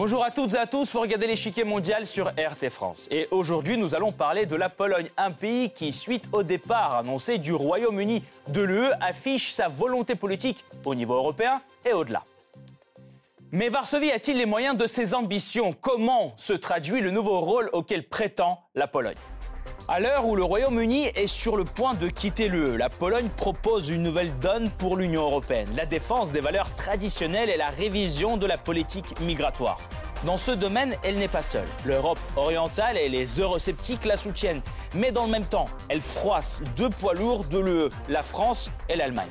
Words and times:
Bonjour 0.00 0.24
à 0.24 0.30
toutes 0.30 0.54
et 0.54 0.56
à 0.56 0.66
tous, 0.66 0.94
vous 0.94 1.00
regardez 1.00 1.26
l'échiquier 1.26 1.62
mondial 1.62 2.06
sur 2.06 2.28
RT 2.28 2.70
France. 2.70 3.06
Et 3.10 3.28
aujourd'hui, 3.30 3.76
nous 3.76 3.94
allons 3.94 4.12
parler 4.12 4.46
de 4.46 4.56
la 4.56 4.70
Pologne, 4.70 5.10
un 5.18 5.30
pays 5.30 5.68
qui, 5.72 5.92
suite 5.92 6.24
au 6.32 6.42
départ 6.42 6.96
annoncé 6.96 7.36
du 7.36 7.52
Royaume-Uni 7.52 8.24
de 8.48 8.62
l'UE, 8.62 8.92
affiche 9.02 9.52
sa 9.52 9.68
volonté 9.68 10.14
politique 10.14 10.64
au 10.86 10.94
niveau 10.94 11.16
européen 11.16 11.60
et 11.84 11.92
au-delà. 11.92 12.24
Mais 13.52 13.68
Varsovie 13.68 14.10
a-t-il 14.10 14.38
les 14.38 14.46
moyens 14.46 14.74
de 14.74 14.86
ses 14.86 15.12
ambitions? 15.12 15.74
Comment 15.78 16.32
se 16.38 16.54
traduit 16.54 17.02
le 17.02 17.10
nouveau 17.10 17.38
rôle 17.40 17.68
auquel 17.74 18.08
prétend 18.08 18.58
la 18.74 18.86
Pologne? 18.86 19.18
À 19.90 19.98
l'heure 19.98 20.24
où 20.24 20.36
le 20.36 20.44
Royaume-Uni 20.44 21.06
est 21.16 21.26
sur 21.26 21.56
le 21.56 21.64
point 21.64 21.94
de 21.94 22.08
quitter 22.08 22.46
l'UE, 22.46 22.76
la 22.76 22.88
Pologne 22.88 23.28
propose 23.36 23.90
une 23.90 24.04
nouvelle 24.04 24.30
donne 24.38 24.70
pour 24.78 24.96
l'Union 24.96 25.22
européenne, 25.22 25.68
la 25.76 25.84
défense 25.84 26.30
des 26.30 26.38
valeurs 26.38 26.72
traditionnelles 26.76 27.50
et 27.50 27.56
la 27.56 27.70
révision 27.70 28.36
de 28.36 28.46
la 28.46 28.56
politique 28.56 29.18
migratoire. 29.18 29.80
Dans 30.24 30.36
ce 30.36 30.52
domaine, 30.52 30.94
elle 31.02 31.16
n'est 31.16 31.26
pas 31.26 31.42
seule. 31.42 31.66
L'Europe 31.84 32.20
orientale 32.36 32.98
et 32.98 33.08
les 33.08 33.40
eurosceptiques 33.40 34.04
la 34.04 34.16
soutiennent. 34.16 34.62
Mais 34.94 35.10
dans 35.10 35.24
le 35.24 35.32
même 35.32 35.46
temps, 35.46 35.66
elle 35.88 36.02
froisse 36.02 36.62
deux 36.76 36.90
poids 36.90 37.14
lourds 37.14 37.44
de 37.46 37.58
l'UE, 37.58 37.90
la 38.08 38.22
France 38.22 38.70
et 38.88 38.94
l'Allemagne. 38.94 39.26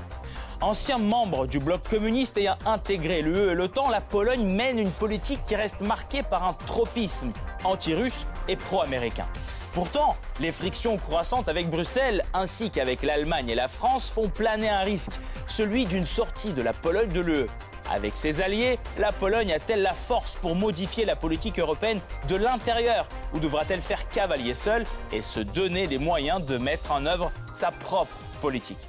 Ancien 0.60 0.98
membre 0.98 1.48
du 1.48 1.60
bloc 1.60 1.88
communiste 1.90 2.38
ayant 2.38 2.58
intégré 2.66 3.22
l'UE 3.22 3.52
et 3.52 3.56
l'OTAN, 3.56 3.90
la 3.90 4.02
Pologne 4.02 4.44
mène 4.44 4.78
une 4.78 4.92
politique 4.92 5.40
qui 5.48 5.56
reste 5.56 5.80
marquée 5.80 6.24
par 6.24 6.44
un 6.44 6.54
tropisme 6.54 7.32
anti-russe 7.64 8.26
et 8.50 8.58
pro-américain. 8.58 9.28
Pourtant, 9.74 10.18
les 10.40 10.52
frictions 10.52 10.98
croissantes 10.98 11.48
avec 11.48 11.70
Bruxelles 11.70 12.24
ainsi 12.34 12.72
qu'avec 12.72 13.04
l'Allemagne 13.04 13.50
et 13.50 13.56
la 13.56 13.68
France 13.68 14.10
font 14.10 14.28
planer 14.28 14.70
un 14.70 14.82
risque, 14.82 15.12
celui 15.48 15.86
d'une 15.86 16.06
sortie 16.06 16.54
de 16.54 16.62
la 16.62 16.74
Pologne 16.74 17.10
de 17.10 17.22
l'UE. 17.22 17.48
Avec 17.92 18.18
ses 18.18 18.42
alliés, 18.42 18.78
la 18.98 19.12
Pologne 19.12 19.52
a-t-elle 19.52 19.82
la 19.82 19.94
force 19.94 20.36
pour 20.36 20.56
modifier 20.56 21.06
la 21.06 21.16
politique 21.16 21.60
européenne 21.60 22.00
de 22.28 22.36
l'intérieur? 22.36 23.08
Ou 23.34 23.40
devra-t-elle 23.40 23.82
faire 23.82 24.08
cavalier 24.10 24.54
seule 24.54 24.86
et 25.12 25.22
se 25.22 25.40
donner 25.40 25.88
les 25.88 25.98
moyens 25.98 26.46
de 26.46 26.58
mettre 26.58 26.92
en 26.92 27.06
œuvre 27.06 27.32
sa 27.52 27.72
propre 27.72 28.16
politique? 28.42 28.89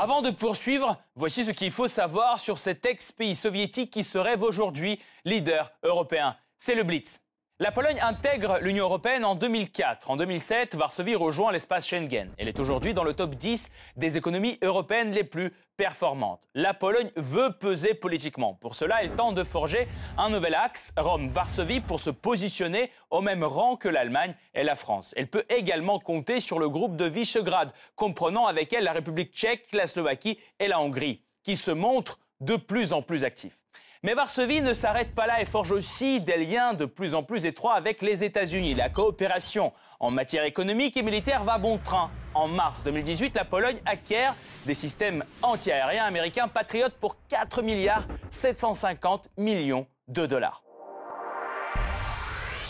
Avant 0.00 0.22
de 0.22 0.30
poursuivre, 0.30 0.96
voici 1.16 1.42
ce 1.42 1.50
qu'il 1.50 1.72
faut 1.72 1.88
savoir 1.88 2.38
sur 2.38 2.60
cet 2.60 2.86
ex-pays 2.86 3.34
soviétique 3.34 3.90
qui 3.90 4.04
se 4.04 4.16
rêve 4.16 4.44
aujourd'hui 4.44 5.00
leader 5.24 5.72
européen. 5.82 6.36
C'est 6.56 6.76
le 6.76 6.84
Blitz. 6.84 7.20
La 7.60 7.72
Pologne 7.72 7.98
intègre 8.00 8.60
l'Union 8.62 8.84
européenne 8.84 9.24
en 9.24 9.34
2004. 9.34 10.12
En 10.12 10.16
2007, 10.16 10.76
Varsovie 10.76 11.16
rejoint 11.16 11.50
l'espace 11.50 11.88
Schengen. 11.88 12.32
Elle 12.38 12.46
est 12.46 12.60
aujourd'hui 12.60 12.94
dans 12.94 13.02
le 13.02 13.14
top 13.14 13.34
10 13.34 13.72
des 13.96 14.16
économies 14.16 14.58
européennes 14.62 15.10
les 15.10 15.24
plus 15.24 15.52
performantes. 15.76 16.46
La 16.54 16.72
Pologne 16.72 17.10
veut 17.16 17.50
peser 17.58 17.94
politiquement. 17.94 18.54
Pour 18.54 18.76
cela, 18.76 19.02
elle 19.02 19.10
tente 19.10 19.34
de 19.34 19.42
forger 19.42 19.88
un 20.16 20.30
nouvel 20.30 20.54
axe, 20.54 20.92
Rome-Varsovie, 20.96 21.80
pour 21.80 21.98
se 21.98 22.10
positionner 22.10 22.92
au 23.10 23.22
même 23.22 23.42
rang 23.42 23.74
que 23.74 23.88
l'Allemagne 23.88 24.36
et 24.54 24.62
la 24.62 24.76
France. 24.76 25.12
Elle 25.16 25.26
peut 25.26 25.44
également 25.48 25.98
compter 25.98 26.38
sur 26.38 26.60
le 26.60 26.68
groupe 26.68 26.94
de 26.94 27.06
Visegrad, 27.06 27.72
comprenant 27.96 28.46
avec 28.46 28.72
elle 28.72 28.84
la 28.84 28.92
République 28.92 29.34
tchèque, 29.34 29.66
la 29.72 29.88
Slovaquie 29.88 30.38
et 30.60 30.68
la 30.68 30.80
Hongrie, 30.80 31.24
qui 31.42 31.56
se 31.56 31.72
montrent 31.72 32.20
de 32.40 32.54
plus 32.54 32.92
en 32.92 33.02
plus 33.02 33.24
actifs. 33.24 33.58
Mais 34.04 34.14
Varsovie 34.14 34.62
ne 34.62 34.72
s'arrête 34.72 35.12
pas 35.12 35.26
là 35.26 35.40
et 35.40 35.44
forge 35.44 35.72
aussi 35.72 36.20
des 36.20 36.36
liens 36.36 36.72
de 36.72 36.84
plus 36.84 37.16
en 37.16 37.24
plus 37.24 37.46
étroits 37.46 37.74
avec 37.74 38.00
les 38.00 38.22
États-Unis. 38.22 38.74
La 38.74 38.90
coopération 38.90 39.72
en 39.98 40.12
matière 40.12 40.44
économique 40.44 40.96
et 40.96 41.02
militaire 41.02 41.42
va 41.42 41.58
bon 41.58 41.78
train. 41.78 42.08
En 42.32 42.46
mars 42.46 42.84
2018, 42.84 43.34
la 43.34 43.44
Pologne 43.44 43.78
acquiert 43.84 44.36
des 44.66 44.74
systèmes 44.74 45.24
antiaériens 45.42 46.04
américains 46.04 46.46
Patriot 46.46 46.90
pour 47.00 47.16
4 47.28 47.62
milliards 47.62 48.06
750 48.30 49.30
millions 49.36 49.86
de 50.06 50.26
dollars. 50.26 50.62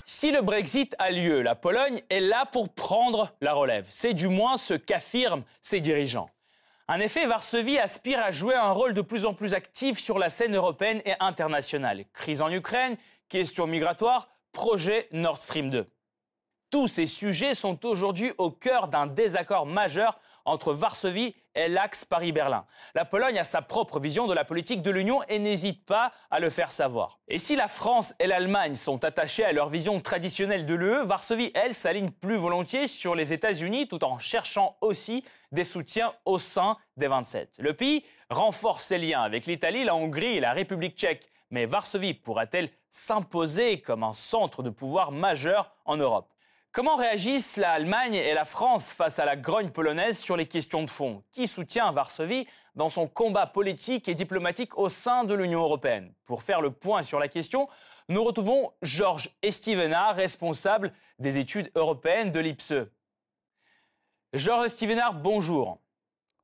Si 0.04 0.32
le 0.32 0.40
Brexit 0.40 0.96
a 0.98 1.10
lieu, 1.10 1.42
la 1.42 1.54
Pologne 1.54 2.00
est 2.08 2.20
là 2.20 2.46
pour 2.50 2.70
prendre 2.70 3.30
la 3.42 3.52
relève. 3.52 3.86
C'est 3.90 4.14
du 4.14 4.28
moins 4.28 4.56
ce 4.56 4.72
qu'affirment 4.72 5.42
ses 5.60 5.80
dirigeants. 5.80 6.30
En 6.90 7.00
effet, 7.00 7.26
Varsovie 7.26 7.78
aspire 7.78 8.18
à 8.18 8.30
jouer 8.30 8.54
un 8.54 8.72
rôle 8.72 8.94
de 8.94 9.02
plus 9.02 9.26
en 9.26 9.34
plus 9.34 9.52
actif 9.52 9.98
sur 9.98 10.18
la 10.18 10.30
scène 10.30 10.56
européenne 10.56 11.02
et 11.04 11.12
internationale. 11.20 12.06
Crise 12.14 12.40
en 12.40 12.50
Ukraine, 12.50 12.96
questions 13.28 13.66
migratoires, 13.66 14.30
projet 14.52 15.06
Nord 15.12 15.36
Stream 15.36 15.68
2. 15.68 15.86
Tous 16.70 16.88
ces 16.88 17.06
sujets 17.06 17.54
sont 17.54 17.84
aujourd'hui 17.84 18.32
au 18.38 18.50
cœur 18.50 18.88
d'un 18.88 19.06
désaccord 19.06 19.66
majeur 19.66 20.18
entre 20.48 20.72
Varsovie 20.72 21.34
et 21.54 21.68
l'axe 21.68 22.04
Paris-Berlin. 22.04 22.64
La 22.94 23.04
Pologne 23.04 23.38
a 23.38 23.44
sa 23.44 23.62
propre 23.62 24.00
vision 24.00 24.26
de 24.26 24.34
la 24.34 24.44
politique 24.44 24.82
de 24.82 24.90
l'Union 24.90 25.22
et 25.28 25.38
n'hésite 25.38 25.84
pas 25.84 26.12
à 26.30 26.40
le 26.40 26.50
faire 26.50 26.72
savoir. 26.72 27.18
Et 27.28 27.38
si 27.38 27.56
la 27.56 27.68
France 27.68 28.14
et 28.18 28.26
l'Allemagne 28.26 28.74
sont 28.74 29.04
attachées 29.04 29.44
à 29.44 29.52
leur 29.52 29.68
vision 29.68 30.00
traditionnelle 30.00 30.66
de 30.66 30.74
l'UE, 30.74 31.04
Varsovie, 31.04 31.50
elle, 31.54 31.74
s'aligne 31.74 32.10
plus 32.10 32.36
volontiers 32.36 32.86
sur 32.86 33.14
les 33.14 33.32
États-Unis 33.32 33.88
tout 33.88 34.04
en 34.04 34.18
cherchant 34.18 34.76
aussi 34.80 35.24
des 35.52 35.64
soutiens 35.64 36.12
au 36.24 36.38
sein 36.38 36.76
des 36.96 37.08
27. 37.08 37.56
Le 37.58 37.74
pays 37.74 38.04
renforce 38.30 38.84
ses 38.84 38.98
liens 38.98 39.22
avec 39.22 39.46
l'Italie, 39.46 39.84
la 39.84 39.94
Hongrie 39.94 40.36
et 40.36 40.40
la 40.40 40.52
République 40.52 40.96
tchèque. 40.96 41.28
Mais 41.50 41.66
Varsovie 41.66 42.14
pourra-t-elle 42.14 42.70
s'imposer 42.90 43.80
comme 43.80 44.02
un 44.02 44.12
centre 44.12 44.62
de 44.62 44.70
pouvoir 44.70 45.12
majeur 45.12 45.72
en 45.84 45.96
Europe? 45.96 46.32
Comment 46.70 46.96
réagissent 46.96 47.56
l'Allemagne 47.56 48.14
et 48.14 48.34
la 48.34 48.44
France 48.44 48.92
face 48.92 49.18
à 49.18 49.24
la 49.24 49.36
grogne 49.36 49.70
polonaise 49.70 50.18
sur 50.18 50.36
les 50.36 50.46
questions 50.46 50.82
de 50.82 50.90
fond? 50.90 51.24
Qui 51.32 51.46
soutient 51.46 51.90
Varsovie 51.92 52.46
dans 52.74 52.90
son 52.90 53.08
combat 53.08 53.46
politique 53.46 54.06
et 54.06 54.14
diplomatique 54.14 54.76
au 54.76 54.90
sein 54.90 55.24
de 55.24 55.34
l'Union 55.34 55.62
européenne? 55.62 56.12
Pour 56.26 56.42
faire 56.42 56.60
le 56.60 56.70
point 56.70 57.02
sur 57.02 57.18
la 57.18 57.28
question, 57.28 57.68
nous 58.10 58.22
retrouvons 58.22 58.70
Georges 58.82 59.30
Estivenard, 59.42 60.14
responsable 60.14 60.92
des 61.18 61.38
études 61.38 61.70
européennes 61.74 62.32
de 62.32 62.40
l'IPSE. 62.40 62.86
Georges 64.34 64.66
Estivenard, 64.66 65.14
bonjour. 65.14 65.78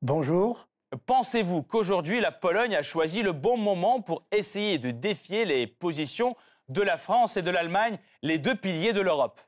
Bonjour. 0.01 0.67
Pensez-vous 1.05 1.61
qu'aujourd'hui 1.61 2.19
la 2.19 2.31
Pologne 2.31 2.75
a 2.75 2.81
choisi 2.81 3.21
le 3.21 3.31
bon 3.31 3.57
moment 3.57 4.01
pour 4.01 4.23
essayer 4.31 4.79
de 4.79 4.89
défier 4.89 5.45
les 5.45 5.67
positions 5.67 6.35
de 6.67 6.81
la 6.81 6.97
France 6.97 7.37
et 7.37 7.43
de 7.43 7.51
l'Allemagne, 7.51 7.99
les 8.23 8.39
deux 8.39 8.55
piliers 8.55 8.91
de 8.91 9.01
l'Europe? 9.01 9.39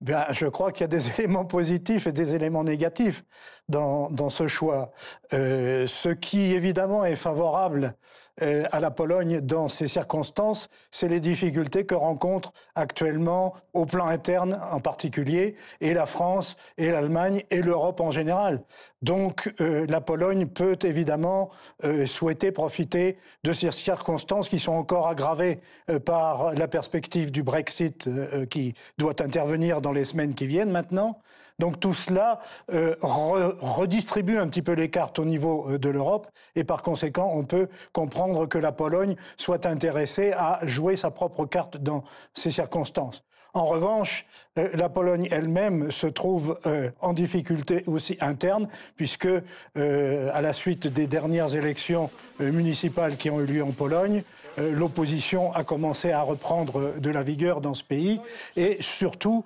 Bien, 0.00 0.26
je 0.30 0.46
crois 0.46 0.70
qu'il 0.70 0.82
y 0.82 0.84
a 0.84 0.88
des 0.88 1.08
éléments 1.18 1.44
positifs 1.44 2.06
et 2.06 2.12
des 2.12 2.34
éléments 2.34 2.64
négatifs 2.64 3.24
dans, 3.68 4.30
ce 4.30 4.46
choix. 4.46 4.92
Euh, 5.32 5.86
ce 5.88 6.08
qui, 6.08 6.52
évidemment, 6.52 7.04
est 7.04 7.16
favorable 7.16 7.96
à 8.40 8.80
la 8.80 8.90
Pologne 8.90 9.40
dans 9.40 9.68
ces 9.68 9.88
circonstances, 9.88 10.68
c'est 10.90 11.08
les 11.08 11.20
difficultés 11.20 11.84
que 11.84 11.94
rencontrent 11.94 12.52
actuellement, 12.74 13.54
au 13.72 13.86
plan 13.86 14.06
interne 14.06 14.58
en 14.72 14.80
particulier, 14.80 15.56
et 15.80 15.94
la 15.94 16.06
France, 16.06 16.56
et 16.76 16.90
l'Allemagne, 16.90 17.42
et 17.50 17.62
l'Europe 17.62 18.00
en 18.00 18.10
général. 18.10 18.62
Donc, 19.02 19.52
euh, 19.60 19.86
la 19.88 20.00
Pologne 20.00 20.46
peut 20.46 20.78
évidemment 20.82 21.50
euh, 21.84 22.06
souhaiter 22.06 22.52
profiter 22.52 23.18
de 23.44 23.52
ces 23.52 23.70
circonstances 23.72 24.48
qui 24.48 24.58
sont 24.58 24.72
encore 24.72 25.08
aggravées 25.08 25.60
par 26.04 26.54
la 26.54 26.68
perspective 26.68 27.30
du 27.30 27.42
Brexit 27.42 28.08
qui 28.50 28.74
doit 28.98 29.22
intervenir 29.22 29.80
dans 29.80 29.92
les 29.92 30.04
semaines 30.04 30.34
qui 30.34 30.46
viennent 30.46 30.70
maintenant. 30.70 31.20
Donc 31.58 31.80
tout 31.80 31.94
cela 31.94 32.40
euh, 32.72 32.94
redistribue 33.02 34.38
un 34.38 34.46
petit 34.46 34.62
peu 34.62 34.72
les 34.72 34.90
cartes 34.90 35.18
au 35.18 35.24
niveau 35.24 35.68
euh, 35.68 35.78
de 35.78 35.88
l'Europe 35.88 36.28
et 36.54 36.62
par 36.62 36.82
conséquent, 36.82 37.32
on 37.34 37.44
peut 37.44 37.68
comprendre 37.92 38.46
que 38.46 38.58
la 38.58 38.70
Pologne 38.70 39.16
soit 39.36 39.66
intéressée 39.66 40.32
à 40.32 40.60
jouer 40.62 40.96
sa 40.96 41.10
propre 41.10 41.46
carte 41.46 41.76
dans 41.76 42.04
ces 42.32 42.52
circonstances. 42.52 43.24
En 43.54 43.66
revanche, 43.66 44.24
euh, 44.56 44.68
la 44.74 44.88
Pologne 44.88 45.26
elle-même 45.32 45.90
se 45.90 46.06
trouve 46.06 46.56
en 47.00 47.12
difficulté 47.12 47.82
aussi 47.88 48.16
interne, 48.20 48.68
puisque 48.94 49.28
à 49.74 50.42
la 50.42 50.52
suite 50.52 50.86
des 50.86 51.08
dernières 51.08 51.54
élections 51.54 52.10
municipales 52.38 53.16
qui 53.16 53.30
ont 53.30 53.40
eu 53.40 53.46
lieu 53.46 53.64
en 53.64 53.72
Pologne, 53.72 54.22
l'opposition 54.58 55.52
a 55.52 55.64
commencé 55.64 56.12
à 56.12 56.22
reprendre 56.22 56.98
de 56.98 57.10
la 57.10 57.22
vigueur 57.22 57.60
dans 57.60 57.74
ce 57.74 57.84
pays, 57.84 58.20
et 58.56 58.78
surtout 58.80 59.44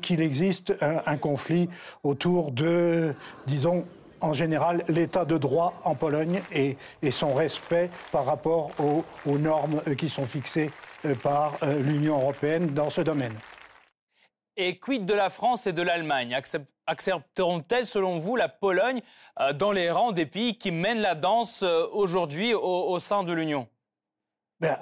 qu'il 0.00 0.20
existe 0.20 0.74
un, 0.80 1.16
conflit 1.16 1.68
autour 2.02 2.52
de, 2.52 3.14
disons, 3.46 3.84
en 4.20 4.32
général 4.32 4.84
l'état 4.88 5.24
de 5.24 5.36
droit 5.36 5.74
en 5.84 5.94
Pologne 5.94 6.42
et, 6.52 6.76
son 7.10 7.34
respect 7.34 7.90
par 8.10 8.24
rapport 8.24 8.70
aux 8.78 9.38
normes 9.38 9.80
qui 9.96 10.08
sont 10.08 10.26
fixées 10.26 10.70
par 11.22 11.54
l'Union 11.80 12.20
européenne 12.20 12.68
dans 12.68 12.90
ce 12.90 13.00
domaine. 13.00 13.34
Et 14.56 14.78
quid 14.78 15.06
de 15.06 15.14
la 15.14 15.30
France 15.30 15.66
et 15.66 15.72
de 15.72 15.82
l'Allemagne? 15.82 16.38
Accepteront-elles, 16.86 17.86
selon 17.86 18.18
vous, 18.18 18.36
la 18.36 18.48
Pologne 18.48 19.00
euh, 19.40 19.52
dans 19.52 19.72
les 19.72 19.90
rangs 19.90 20.12
des 20.12 20.26
pays 20.26 20.58
qui 20.58 20.70
mènent 20.70 21.00
la 21.00 21.14
danse 21.14 21.62
euh, 21.62 21.86
aujourd'hui 21.92 22.52
au, 22.52 22.98
sein 22.98 23.22
de 23.24 23.32
l'Union? 23.32 23.66
Ben, 24.62 24.76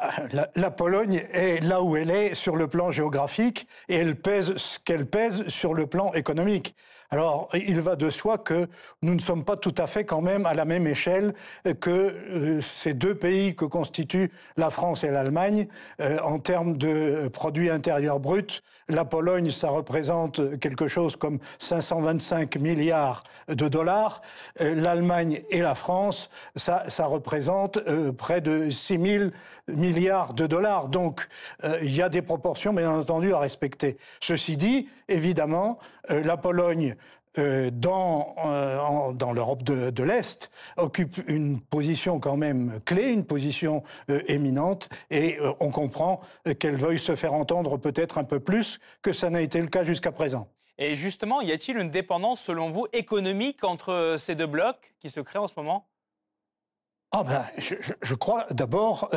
la, 0.55 0.71
Pologne 0.71 1.23
est 1.32 1.65
là 1.65 1.82
où 1.82 1.97
elle 1.97 2.11
est 2.11 2.35
sur 2.35 2.55
le 2.55 2.69
plan 2.69 2.91
géographique 2.91 3.67
et 3.88 3.97
elle 3.97 4.15
pèse 4.15 4.55
ce 4.56 4.79
qu'elle 4.79 5.06
pèse 5.06 5.49
sur 5.49 5.73
le 5.73 5.87
plan 5.87 6.12
économique. 6.12 6.75
Alors, 7.12 7.49
il 7.55 7.81
va 7.81 7.97
de 7.97 8.09
soi 8.09 8.38
que 8.38 8.69
nous 9.03 9.15
ne 9.15 9.21
sommes 9.21 9.44
pas 9.44 9.56
tout 9.56 9.75
à 9.79 9.88
fait 9.88 10.05
quand 10.05 10.21
même 10.21 10.47
à 10.47 10.55
la 10.55 10.65
même 10.65 10.87
échelle 10.87 11.35
que 11.81 11.91
euh, 11.91 12.61
ces 12.61 12.94
deux 12.94 13.17
pays 13.17 13.56
que 13.56 13.65
constituent 13.65 14.31
la 14.56 14.71
France 14.71 15.03
et 15.03 15.11
l'Allemagne 15.11 15.67
euh, 16.00 16.19
en 16.23 16.38
termes 16.38 16.77
de 16.77 17.29
produits 17.32 17.71
intérieurs 17.71 18.21
bruts. 18.21 18.62
La 18.91 19.05
Pologne, 19.05 19.51
ça 19.51 19.71
représente 19.71 20.59
quelque 20.59 20.89
chose 20.89 21.17
comme 21.17 21.39
525 21.59 22.57
milliards 22.57 23.25
de 23.49 23.69
dollars. 23.69 24.23
Euh, 24.61 24.75
L'Allemagne 24.75 25.43
et 25.51 25.61
la 25.61 25.75
France, 25.75 26.31
ça, 26.57 26.85
ça 26.89 27.07
représente 27.07 27.79
près 28.13 28.41
de 28.41 28.71
6 28.71 28.99
000 29.01 29.25
milliards 29.69 30.35
de 30.35 30.47
dollars. 30.47 30.89
Donc, 30.89 31.29
il 31.83 31.95
y 31.95 32.03
a 32.03 32.09
des 32.09 32.23
proportions, 32.23 32.73
bien 32.73 32.91
entendu, 32.91 33.33
à 33.33 33.39
respecter. 33.39 33.97
Ceci 34.21 34.57
dit, 34.57 34.89
évidemment, 35.09 35.79
la 36.09 36.37
Pologne 36.37 36.97
euh, 37.38 37.71
dans, 37.73 38.35
euh, 38.44 39.12
dans 39.12 39.32
l'Europe 39.32 39.62
de, 39.62 40.03
l'Est 40.03 40.50
occupe 40.77 41.23
une 41.29 41.61
position 41.61 42.19
quand 42.19 42.37
même 42.37 42.81
clé, 42.85 43.12
une 43.12 43.25
position 43.25 43.85
euh, 44.11 44.21
éminente, 44.27 44.88
et 45.11 45.38
on 45.61 45.71
comprend 45.71 46.21
qu'elle 46.59 46.75
veuille 46.75 46.99
se 46.99 47.15
faire 47.15 47.32
entendre 47.32 47.77
peut-être 47.77 48.19
un 48.19 48.25
peu 48.25 48.41
plus 48.41 48.81
que 49.03 49.12
ça 49.12 49.31
n'a 49.31 49.43
été 49.43 49.61
le 49.61 49.69
cas 49.69 49.85
jusqu'à 49.85 50.11
présent. 50.11 50.49
Et 50.77 50.97
justement, 50.97 51.41
y 51.41 51.53
a-t-il 51.53 51.79
une 51.79 51.91
dépendance, 51.91 52.41
selon 52.41 52.71
vous, 52.71 52.87
économique 52.93 53.62
entre 53.62 54.17
ces 54.19 54.35
deux 54.35 54.47
blocs 54.49 54.94
qui 54.99 55.09
se 55.09 55.21
créent 55.21 55.38
en 55.38 55.47
ce 55.47 55.55
moment? 55.56 55.87
Ah 57.12 57.23
ben, 57.23 57.44
je, 57.59 57.75
je 58.03 58.15
crois 58.15 58.47
d'abord, 58.50 59.09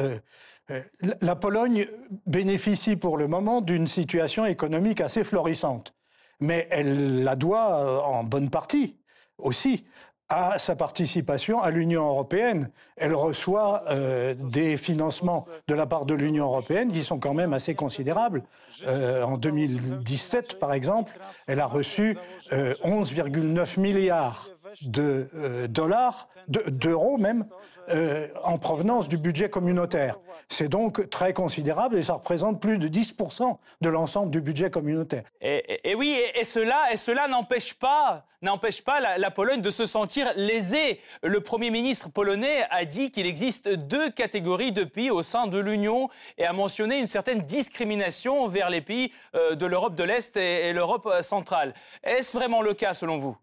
la 1.00 1.36
Pologne 1.36 1.88
bénéficie 2.28 2.96
pour 2.96 3.18
le 3.18 3.28
moment 3.28 3.62
d'une 3.62 3.88
situation 3.88 4.46
économique 4.46 5.02
assez 5.02 5.24
florissante 5.24 5.96
mais 6.44 6.68
elle 6.70 7.24
la 7.24 7.36
doit 7.36 7.80
euh, 7.80 8.00
en 8.00 8.24
bonne 8.24 8.50
partie 8.50 8.98
aussi 9.38 9.86
à 10.30 10.58
sa 10.58 10.76
participation 10.76 11.62
à 11.62 11.70
l'Union 11.70 12.08
européenne. 12.08 12.70
Elle 12.98 13.14
reçoit 13.14 13.84
euh, 13.90 14.34
des 14.34 14.78
financements 14.78 15.46
de 15.68 15.76
la 15.76 15.86
part 15.86 16.06
de 16.06 16.14
l'Union 16.14 16.46
européenne 16.46 16.92
qui 16.92 17.04
sont 17.04 17.20
quand 17.20 17.34
même 17.34 17.54
assez 17.54 17.76
considérables. 17.76 18.44
Euh, 18.88 19.24
en 19.24 19.38
2017, 19.38 20.60
par 20.60 20.74
exemple, 20.74 21.18
elle 21.48 21.60
a 21.60 21.68
reçu 21.68 22.18
11,9 22.52 23.80
milliards 23.80 24.50
de 24.82 25.68
dollars, 25.68 26.30
d'euros 26.48 27.18
même, 27.18 27.46
euh, 27.90 28.28
en 28.44 28.58
provenance 28.58 29.10
du 29.10 29.18
budget 29.18 29.50
communautaire. 29.50 30.18
C'est 30.50 30.70
donc 30.70 31.10
très 31.10 31.34
considérable 31.34 31.98
et 31.98 32.04
ça 32.04 32.14
représente 32.14 32.62
plus 32.62 32.78
de 32.78 32.88
10% 32.88 33.58
de 33.82 33.90
l'ensemble 33.90 34.32
du 34.32 34.42
budget 34.42 34.70
communautaire. 34.70 35.24
Et, 35.42 35.96
oui, 35.96 36.18
et, 36.36 36.44
cela, 36.44 36.92
et 36.92 36.98
cela 36.98 37.28
n'empêche 37.28 37.74
pas, 37.74 38.26
n'empêche 38.42 38.84
pas 38.84 39.18
la, 39.18 39.32
Pologne 39.32 39.62
de 39.62 39.70
se 39.70 39.86
sentir 39.86 40.32
lésée. 40.36 41.00
Le 41.24 41.42
Premier 41.42 41.72
ministre 41.72 42.10
polonais 42.10 42.66
a 42.70 42.86
dit 42.86 43.12
qu'il 43.12 43.26
existe 43.26 43.68
deux 43.68 44.10
catégories 44.12 44.72
de 44.72 44.84
pays 44.84 45.12
au 45.12 45.24
sein 45.24 45.48
de 45.48 45.58
l'Union 45.58 46.10
et 46.38 46.46
a 46.46 46.54
mentionné 46.54 47.00
une 47.00 47.08
certaine 47.08 47.42
discrimination 47.42 48.48
vers 48.48 48.70
les 48.70 48.82
pays 48.82 49.12
euh, 49.36 49.56
de 49.56 49.66
l'Europe 49.66 49.96
de 49.96 50.04
l'Est 50.04 50.38
et, 50.38 50.72
l'Europe 50.72 51.08
euh, 51.08 51.22
centrale. 51.22 51.74
Est-ce 52.04 52.38
vraiment 52.38 52.62
le 52.62 52.74
cas 52.74 52.94
selon 52.94 53.18
vous? 53.18 53.36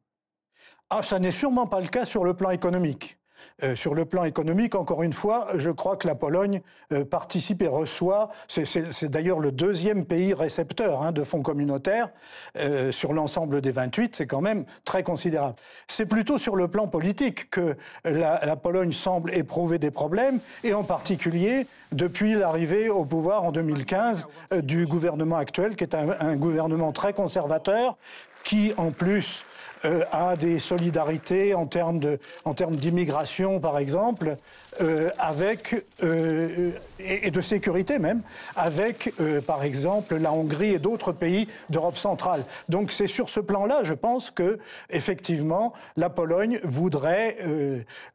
Ah, 0.88 1.02
ça 1.02 1.18
n'est 1.18 1.30
sûrement 1.30 1.66
pas 1.66 1.80
le 1.80 1.88
cas 1.88 2.04
sur 2.04 2.24
le 2.24 2.34
plan 2.34 2.50
économique. 2.50 3.19
Euh, 3.62 3.76
sur 3.76 3.94
le 3.94 4.04
plan 4.04 4.24
économique, 4.24 4.74
encore 4.74 5.02
une 5.02 5.12
fois, 5.12 5.48
je 5.56 5.70
crois 5.70 5.96
que 5.96 6.06
la 6.06 6.14
Pologne 6.14 6.62
euh, 6.92 7.04
participe 7.04 7.62
et 7.62 7.68
reçoit, 7.68 8.30
c'est 8.48 9.10
d'ailleurs 9.10 9.38
le 9.38 9.52
deuxième 9.52 10.04
pays 10.04 10.34
récepteur 10.34 11.02
hein, 11.02 11.12
de 11.12 11.24
fonds 11.24 11.42
communautaires 11.42 12.10
euh, 12.58 12.90
sur 12.92 13.12
l'ensemble 13.12 13.60
des 13.60 13.70
28, 13.70 14.16
c'est 14.16 14.26
quand 14.26 14.40
même 14.40 14.64
très 14.84 15.02
considérable. 15.02 15.56
C'est 15.88 16.06
plutôt 16.06 16.38
sur 16.38 16.56
le 16.56 16.68
plan 16.68 16.88
politique 16.88 17.50
que 17.50 17.76
la, 18.04 18.56
Pologne 18.56 18.92
semble 18.92 19.32
éprouver 19.34 19.78
des 19.78 19.90
problèmes, 19.90 20.40
et 20.64 20.74
en 20.74 20.84
particulier 20.84 21.66
depuis 21.92 22.34
l'arrivée 22.34 22.88
au 22.88 23.04
pouvoir 23.04 23.44
en 23.44 23.52
2015 23.52 24.26
du 24.62 24.86
gouvernement 24.86 25.36
actuel, 25.36 25.76
qui 25.76 25.84
est 25.84 25.94
un, 25.94 26.10
un 26.20 26.36
gouvernement 26.36 26.92
très 26.92 27.12
conservateur, 27.12 27.96
qui 28.44 28.72
en 28.76 28.90
plus 28.90 29.44
euh, 29.84 30.04
a 30.12 30.36
des 30.36 30.58
solidarités 30.58 31.54
en 31.54 31.66
termes 31.66 32.76
d'immigration, 32.76 33.60
par 33.60 33.78
exemple, 33.78 34.36
euh, 34.80 35.10
avec 35.18 35.84
euh, 36.04 36.70
et, 37.00 37.32
de 37.32 37.40
sécurité 37.40 37.98
même, 37.98 38.22
avec 38.54 39.12
euh, 39.20 39.40
par 39.40 39.64
exemple 39.64 40.16
la 40.16 40.32
Hongrie 40.32 40.74
et 40.74 40.78
d'autres 40.78 41.10
pays 41.10 41.48
d'Europe 41.70 41.96
centrale. 41.96 42.44
Donc 42.68 42.92
c'est 42.92 43.08
sur 43.08 43.30
ce 43.30 43.40
plan-là, 43.40 43.80
je 43.82 43.94
pense 43.94 44.30
que 44.30 44.60
effectivement 44.88 45.72
la 45.96 46.08
Pologne 46.08 46.60
voudrait 46.62 47.36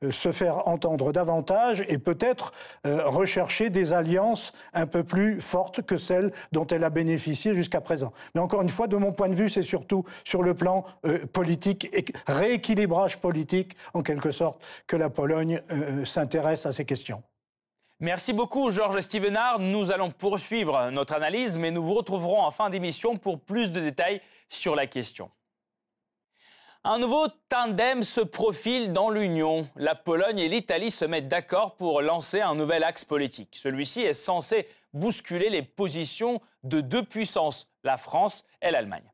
se 0.10 0.32
faire 0.32 0.68
entendre 0.68 1.12
davantage 1.12 1.84
et 1.90 1.98
peut-être 1.98 2.54
rechercher 2.84 3.70
des 3.70 3.94
alliances 3.94 4.54
un 4.74 4.86
peu 4.86 5.04
plus 5.04 5.42
fortes 5.42 5.82
que 5.82 5.98
celles 5.98 6.32
dont 6.52 6.66
elle 6.68 6.84
a 6.84 6.90
bénéficié 6.90 7.54
jusqu'à 7.54 7.82
présent. 7.82 8.14
Mais 8.34 8.42
encore 8.42 8.62
une 8.62 8.70
fois, 8.70 8.88
de 8.88 8.98
mon 8.98 9.12
point 9.12 9.30
de 9.30 9.36
vue, 9.36 9.50
c'est 9.50 9.64
surtout 9.64 10.06
sur 10.24 10.42
le 10.42 10.54
plan 10.54 10.86
politique 11.34 11.55
et 11.94 12.06
rééquilibrage 12.28 13.18
politique 13.18 13.76
en 13.94 14.02
quelque 14.02 14.32
sorte 14.32 14.64
que 14.88 14.96
la 14.96 15.10
Pologne 15.10 15.62
s'intéresse 16.06 16.66
à 16.66 16.72
ces 16.72 16.86
questions. 16.86 17.24
Merci 18.02 18.34
beaucoup 18.34 18.72
Georges 18.72 19.00
Stevenard. 19.00 19.60
Nous 19.60 19.92
allons 19.92 20.12
poursuivre 20.12 20.90
notre 20.92 21.14
analyse, 21.14 21.58
mais 21.58 21.72
nous 21.72 21.82
vous 21.82 21.94
retrouverons 21.94 22.42
en 22.42 22.52
fin 22.52 22.70
d'émission 22.70 23.18
pour 23.18 23.40
plus 23.40 23.72
de 23.72 23.80
détails 23.80 24.22
sur 24.50 24.76
la 24.76 24.86
question. 24.86 25.32
Un 26.84 27.00
nouveau 27.00 27.28
tandem 27.50 28.04
se 28.04 28.22
profile 28.22 28.94
dans 28.94 29.10
l'Union. 29.10 29.68
La 29.76 29.96
Pologne 29.96 30.38
et 30.38 30.50
l'Italie 30.50 30.92
se 30.92 31.04
mettent 31.06 31.30
d'accord 31.30 31.78
pour 31.78 32.02
lancer 32.02 32.42
un 32.42 32.54
nouvel 32.54 32.84
axe 32.84 33.06
politique. 33.06 33.56
Celui-ci 33.60 34.02
est 34.02 34.14
censé 34.14 34.68
bousculer 34.94 35.50
les 35.50 35.64
positions 35.64 36.42
de 36.64 36.82
deux 36.82 37.04
puissances, 37.04 37.72
la 37.84 37.98
France 37.98 38.44
et 38.62 38.70
l'Allemagne. 38.70 39.10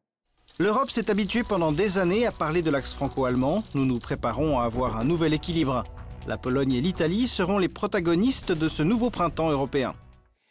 L'Europe 0.60 0.92
s'est 0.92 1.10
habituée 1.10 1.44
pendant 1.44 1.72
des 1.72 1.98
années 1.98 2.28
à 2.28 2.32
parler 2.32 2.62
de 2.62 2.70
l'axe 2.70 2.94
franco-allemand. 2.94 3.64
Nous 3.74 3.86
nous 3.86 4.00
préparons 4.00 4.60
à 4.60 4.66
avoir 4.66 4.98
un 4.98 5.04
nouvel 5.04 5.34
équilibre. 5.34 5.84
La 6.28 6.38
Pologne 6.38 6.74
et 6.74 6.82
l'Italie 6.82 7.28
seront 7.28 7.58
les 7.58 7.70
protagonistes 7.70 8.52
de 8.52 8.70
ce 8.70 8.84
nouveau 8.84 9.10
printemps 9.10 9.50
européen. 9.50 9.96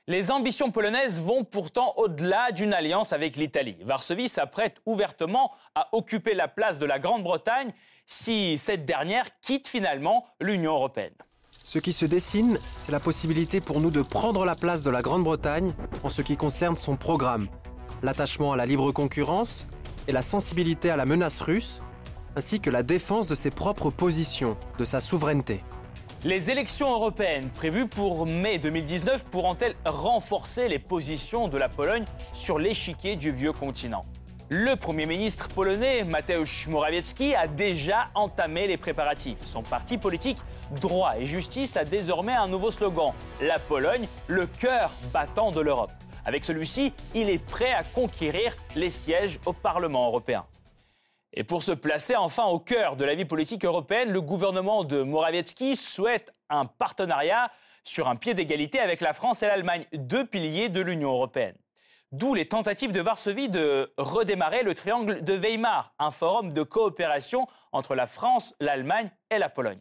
Les 0.08 0.32
ambitions 0.32 0.72
polonaises 0.72 1.20
vont 1.20 1.44
pourtant 1.44 1.92
au-delà 1.96 2.50
d'une 2.50 2.72
alliance 2.74 3.12
avec 3.12 3.36
l'Italie. 3.36 3.76
Varsovie 3.84 4.28
s'apprête 4.28 4.78
ouvertement 4.84 5.52
à 5.76 5.88
occuper 5.92 6.34
la 6.34 6.48
place 6.48 6.80
de 6.80 6.86
la 6.86 6.98
Grande-Bretagne 6.98 7.70
si 8.06 8.58
cette 8.58 8.84
dernière 8.84 9.26
quitte 9.40 9.68
finalement 9.68 10.26
l'Union 10.40 10.72
européenne. 10.72 11.14
Ce 11.62 11.78
qui 11.78 11.92
se 11.92 12.06
dessine, 12.06 12.58
c'est 12.74 12.90
la 12.90 12.98
possibilité 12.98 13.60
pour 13.60 13.80
nous 13.80 13.92
de 13.92 14.02
prendre 14.02 14.44
la 14.44 14.56
place 14.56 14.82
de 14.82 14.90
la 14.90 15.02
Grande-Bretagne 15.02 15.72
en 16.02 16.08
ce 16.08 16.22
qui 16.22 16.36
concerne 16.36 16.74
son 16.74 16.96
programme, 16.96 17.48
l'attachement 18.02 18.52
à 18.52 18.56
la 18.56 18.66
libre 18.66 18.90
concurrence 18.90 19.68
la 20.12 20.22
sensibilité 20.22 20.90
à 20.90 20.96
la 20.96 21.06
menace 21.06 21.40
russe, 21.40 21.80
ainsi 22.36 22.60
que 22.60 22.70
la 22.70 22.82
défense 22.82 23.26
de 23.26 23.34
ses 23.34 23.50
propres 23.50 23.90
positions, 23.90 24.56
de 24.78 24.84
sa 24.84 25.00
souveraineté. 25.00 25.62
Les 26.24 26.50
élections 26.50 26.92
européennes 26.92 27.48
prévues 27.48 27.88
pour 27.88 28.26
mai 28.26 28.58
2019 28.58 29.24
pourront-elles 29.24 29.74
renforcer 29.86 30.68
les 30.68 30.78
positions 30.78 31.48
de 31.48 31.56
la 31.56 31.70
Pologne 31.70 32.04
sur 32.32 32.58
l'échiquier 32.58 33.16
du 33.16 33.30
vieux 33.30 33.52
continent? 33.52 34.04
Le 34.52 34.74
Premier 34.74 35.06
ministre 35.06 35.48
polonais, 35.48 36.02
Mateusz 36.02 36.66
Morawiecki, 36.68 37.34
a 37.36 37.46
déjà 37.46 38.08
entamé 38.14 38.66
les 38.66 38.76
préparatifs. 38.76 39.44
Son 39.44 39.62
parti 39.62 39.96
politique 39.96 40.38
Droit 40.80 41.12
et 41.18 41.24
Justice 41.24 41.76
a 41.76 41.84
désormais 41.84 42.34
un 42.34 42.48
nouveau 42.48 42.72
slogan 42.72 43.12
La 43.40 43.58
Pologne, 43.58 44.08
le 44.26 44.46
cœur 44.46 44.90
battant 45.12 45.52
de 45.52 45.60
l'Europe. 45.60 45.92
Avec 46.24 46.44
celui-ci, 46.44 46.92
il 47.14 47.30
est 47.30 47.44
prêt 47.44 47.72
à 47.72 47.82
conquérir 47.82 48.54
les 48.76 48.90
sièges 48.90 49.38
au 49.46 49.52
Parlement 49.52 50.06
européen. 50.06 50.44
Et 51.32 51.44
pour 51.44 51.62
se 51.62 51.72
placer 51.72 52.16
enfin 52.16 52.44
au 52.44 52.58
cœur 52.58 52.96
de 52.96 53.04
la 53.04 53.14
vie 53.14 53.24
politique 53.24 53.64
européenne, 53.64 54.10
le 54.10 54.20
gouvernement 54.20 54.82
de 54.84 55.02
Morawiecki 55.02 55.76
souhaite 55.76 56.32
un 56.48 56.66
partenariat 56.66 57.50
sur 57.84 58.08
un 58.08 58.16
pied 58.16 58.34
d'égalité 58.34 58.80
avec 58.80 59.00
la 59.00 59.12
France 59.12 59.42
et 59.42 59.46
l'Allemagne, 59.46 59.86
deux 59.92 60.26
piliers 60.26 60.68
de 60.68 60.80
l'Union 60.80 61.12
européenne. 61.12 61.54
D'où 62.12 62.34
les 62.34 62.46
tentatives 62.46 62.90
de 62.90 63.00
Varsovie 63.00 63.48
de 63.48 63.92
redémarrer 63.96 64.64
le 64.64 64.74
triangle 64.74 65.22
de 65.22 65.34
Weimar, 65.34 65.94
un 66.00 66.10
forum 66.10 66.52
de 66.52 66.64
coopération 66.64 67.46
entre 67.70 67.94
la 67.94 68.08
France, 68.08 68.56
l'Allemagne 68.58 69.08
et 69.30 69.38
la 69.38 69.48
Pologne. 69.48 69.80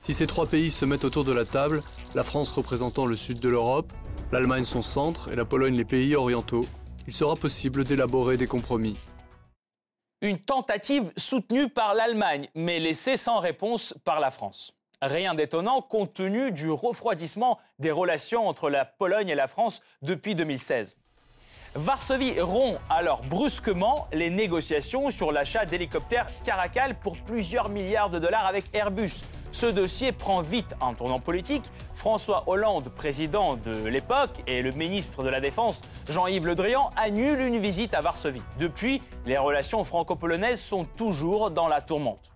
Si 0.00 0.14
ces 0.14 0.26
trois 0.26 0.46
pays 0.46 0.70
se 0.70 0.86
mettent 0.86 1.04
autour 1.04 1.24
de 1.26 1.32
la 1.32 1.44
table, 1.44 1.82
la 2.14 2.24
France 2.24 2.50
représentant 2.50 3.04
le 3.04 3.16
sud 3.16 3.40
de 3.40 3.48
l'Europe, 3.50 3.92
l'Allemagne 4.32 4.64
son 4.64 4.82
centre 4.82 5.30
et 5.32 5.36
la 5.36 5.44
Pologne 5.44 5.76
les 5.76 5.84
pays 5.84 6.16
orientaux, 6.16 6.64
il 7.06 7.14
sera 7.14 7.36
possible 7.36 7.84
d'élaborer 7.84 8.36
des 8.36 8.46
compromis. 8.46 8.96
Une 10.22 10.38
tentative 10.38 11.12
soutenue 11.16 11.68
par 11.68 11.94
l'Allemagne, 11.94 12.48
mais 12.54 12.80
laissée 12.80 13.16
sans 13.16 13.38
réponse 13.38 13.94
par 14.04 14.18
la 14.18 14.30
France. 14.30 14.72
Rien 15.02 15.34
d'étonnant 15.34 15.82
compte 15.82 16.14
tenu 16.14 16.52
du 16.52 16.70
refroidissement 16.70 17.58
des 17.78 17.90
relations 17.90 18.48
entre 18.48 18.70
la 18.70 18.86
Pologne 18.86 19.28
et 19.28 19.34
la 19.34 19.46
France 19.46 19.82
depuis 20.02 20.34
2016. 20.34 20.98
Varsovie 21.74 22.40
rompt 22.40 22.78
alors 22.88 23.22
brusquement 23.22 24.08
les 24.10 24.30
négociations 24.30 25.10
sur 25.10 25.30
l'achat 25.30 25.66
d'hélicoptères 25.66 26.26
Caracal 26.46 26.94
pour 26.94 27.18
plusieurs 27.18 27.68
milliards 27.68 28.08
de 28.08 28.18
dollars 28.18 28.46
avec 28.46 28.74
Airbus. 28.74 29.20
Ce 29.56 29.64
dossier 29.64 30.12
prend 30.12 30.42
vite 30.42 30.74
un 30.82 30.92
tournant 30.92 31.18
politique. 31.18 31.62
François 31.94 32.44
Hollande, 32.46 32.90
président 32.90 33.54
de 33.54 33.86
l'époque, 33.86 34.42
et 34.46 34.60
le 34.60 34.70
ministre 34.70 35.22
de 35.22 35.30
la 35.30 35.40
Défense, 35.40 35.80
Jean-Yves 36.10 36.46
Le 36.46 36.54
Drian, 36.54 36.90
annulent 36.94 37.40
une 37.40 37.58
visite 37.58 37.94
à 37.94 38.02
Varsovie. 38.02 38.42
Depuis, 38.58 39.00
les 39.24 39.38
relations 39.38 39.82
franco-polonaises 39.82 40.60
sont 40.60 40.84
toujours 40.84 41.50
dans 41.50 41.68
la 41.68 41.80
tourmente. 41.80 42.34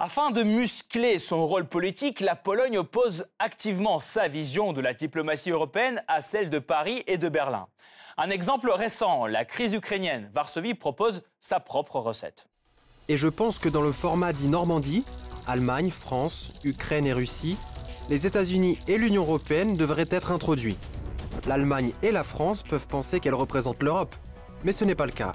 Afin 0.00 0.32
de 0.32 0.42
muscler 0.42 1.20
son 1.20 1.46
rôle 1.46 1.68
politique, 1.68 2.18
la 2.18 2.34
Pologne 2.34 2.78
oppose 2.78 3.28
activement 3.38 4.00
sa 4.00 4.26
vision 4.26 4.72
de 4.72 4.80
la 4.80 4.94
diplomatie 4.94 5.52
européenne 5.52 6.02
à 6.08 6.22
celle 6.22 6.50
de 6.50 6.58
Paris 6.58 7.04
et 7.06 7.18
de 7.18 7.28
Berlin. 7.28 7.68
Un 8.16 8.30
exemple 8.30 8.72
récent, 8.72 9.26
la 9.26 9.44
crise 9.44 9.74
ukrainienne. 9.74 10.28
Varsovie 10.34 10.74
propose 10.74 11.22
sa 11.38 11.60
propre 11.60 12.00
recette. 12.00 12.48
Et 13.08 13.16
je 13.16 13.28
pense 13.28 13.60
que 13.60 13.68
dans 13.68 13.82
le 13.82 13.92
format 13.92 14.32
dit 14.32 14.48
Normandie, 14.48 15.04
Allemagne, 15.46 15.90
France, 15.90 16.52
Ukraine 16.64 17.06
et 17.06 17.12
Russie, 17.12 17.56
les 18.08 18.26
États-Unis 18.26 18.78
et 18.88 18.98
l'Union 18.98 19.22
européenne 19.22 19.76
devraient 19.76 20.08
être 20.10 20.32
introduits. 20.32 20.76
L'Allemagne 21.46 21.92
et 22.02 22.10
la 22.10 22.22
France 22.22 22.62
peuvent 22.62 22.88
penser 22.88 23.20
qu'elles 23.20 23.34
représentent 23.34 23.82
l'Europe, 23.82 24.14
mais 24.64 24.72
ce 24.72 24.84
n'est 24.84 24.94
pas 24.94 25.06
le 25.06 25.12
cas. 25.12 25.32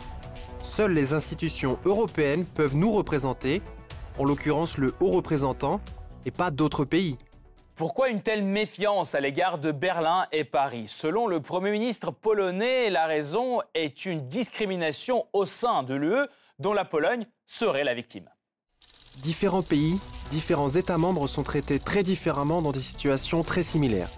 Seules 0.62 0.94
les 0.94 1.13
institutions 1.13 1.80
européennes 1.86 2.46
peuvent 2.46 2.75
nous 2.75 2.91
représenter, 2.91 3.62
en 4.18 4.25
l'occurrence 4.25 4.77
le 4.77 4.94
haut 5.00 5.12
représentant, 5.12 5.80
et 6.25 6.32
pas 6.32 6.51
d'autres 6.51 6.86
pays. 6.86 7.18
Pourquoi 7.75 8.10
une 8.10 8.22
telle 8.22 8.44
méfiance 8.44 9.15
à 9.15 9.22
l'égard 9.22 9.58
de 9.58 9.72
Berlin 9.72 10.27
et 10.32 10.44
Paris? 10.44 10.86
Selon 10.88 11.25
le 11.25 11.39
Premier 11.39 11.72
ministre 11.72 12.12
polonais, 12.12 12.89
la 12.89 13.08
raison 13.08 13.62
est 13.74 14.06
une 14.06 14.27
discrimination 14.27 15.25
au 15.34 15.46
sein 15.46 15.82
de 15.82 15.96
l'UE 15.96 16.27
dont 16.60 16.74
la 16.74 16.86
Pologne 16.86 17.25
serait 17.48 17.84
la 17.84 17.96
victime. 17.96 18.30
Différents 19.20 19.62
pays, 19.62 20.00
différents 20.32 20.70
États 20.70 20.98
membres 20.98 21.27
sont 21.27 21.44
traités 21.44 21.77
très 21.77 22.01
différemment 22.01 22.62
dans 22.62 22.72
des 22.72 22.80
situations 22.80 23.44
très 23.44 23.62
similaires. 23.62 24.10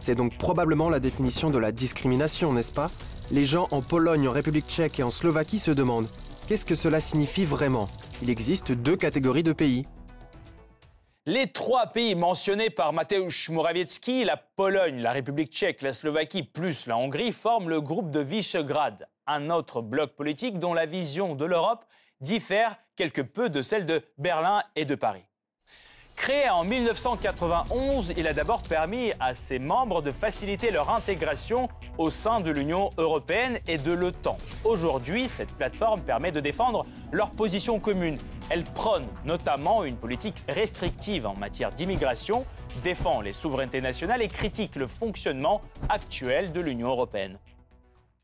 C'est 0.00 0.14
donc 0.14 0.36
probablement 0.38 0.88
la 0.88 1.00
définition 1.00 1.50
de 1.50 1.58
la 1.58 1.72
discrimination, 1.72 2.52
n'est-ce 2.52 2.70
pas? 2.70 2.90
Les 3.30 3.44
gens 3.44 3.66
en 3.70 3.80
Pologne, 3.82 4.28
en 4.28 4.32
République 4.32 4.66
tchèque 4.66 5.00
et 5.00 5.02
en 5.02 5.10
Slovaquie 5.10 5.58
se 5.58 5.70
demandent 5.70 6.08
qu'est-ce 6.46 6.66
que 6.66 6.74
cela 6.74 7.00
signifie 7.00 7.44
vraiment? 7.44 7.88
Il 8.20 8.30
existe 8.30 8.72
deux 8.72 8.96
catégories 8.96 9.42
de 9.42 9.52
pays. 9.52 9.86
Les 11.24 11.46
trois 11.46 11.86
pays 11.86 12.14
mentionnés 12.14 12.70
par 12.70 12.92
Mateusz 12.92 13.48
Morawiecki, 13.48 14.24
la 14.24 14.36
Pologne, 14.36 15.00
la 15.00 15.12
République 15.12 15.52
tchèque, 15.52 15.82
la 15.82 15.92
Slovaquie 15.92 16.42
plus 16.42 16.86
la 16.86 16.96
Hongrie, 16.96 17.32
forment 17.32 17.68
le 17.68 17.80
groupe 17.80 18.10
de 18.10 18.20
Visegrad, 18.20 19.08
un 19.26 19.50
autre 19.50 19.82
bloc 19.82 20.14
politique 20.14 20.58
dont 20.58 20.74
la 20.74 20.86
vision 20.86 21.34
de 21.34 21.44
l'Europe 21.44 21.84
diffère 22.22 22.76
quelque 22.96 23.20
peu 23.20 23.50
de 23.50 23.60
celle 23.60 23.84
de 23.84 24.02
Berlin 24.16 24.62
et 24.76 24.84
de 24.84 24.94
Paris. 24.94 25.24
Créé 26.16 26.48
en 26.48 26.62
1991, 26.62 28.14
il 28.16 28.28
a 28.28 28.32
d'abord 28.32 28.62
permis 28.62 29.12
à 29.18 29.34
ses 29.34 29.58
membres 29.58 30.02
de 30.02 30.12
faciliter 30.12 30.70
leur 30.70 30.90
intégration 30.90 31.68
au 31.98 32.10
sein 32.10 32.40
de 32.40 32.50
l'Union 32.50 32.90
européenne 32.96 33.58
et 33.66 33.76
de 33.76 33.90
l'OTAN. 33.92 34.38
Aujourd'hui, 34.64 35.26
cette 35.26 35.50
plateforme 35.50 36.00
permet 36.02 36.30
de 36.30 36.38
défendre 36.38 36.86
leur 37.10 37.30
position 37.32 37.80
commune. 37.80 38.18
Elle 38.50 38.62
prône 38.62 39.06
notamment 39.24 39.82
une 39.82 39.96
politique 39.96 40.44
restrictive 40.48 41.26
en 41.26 41.34
matière 41.34 41.70
d'immigration, 41.70 42.46
défend 42.84 43.20
les 43.20 43.32
souverainetés 43.32 43.80
nationales 43.80 44.22
et 44.22 44.28
critique 44.28 44.76
le 44.76 44.86
fonctionnement 44.86 45.60
actuel 45.88 46.52
de 46.52 46.60
l'Union 46.60 46.88
européenne. 46.88 47.38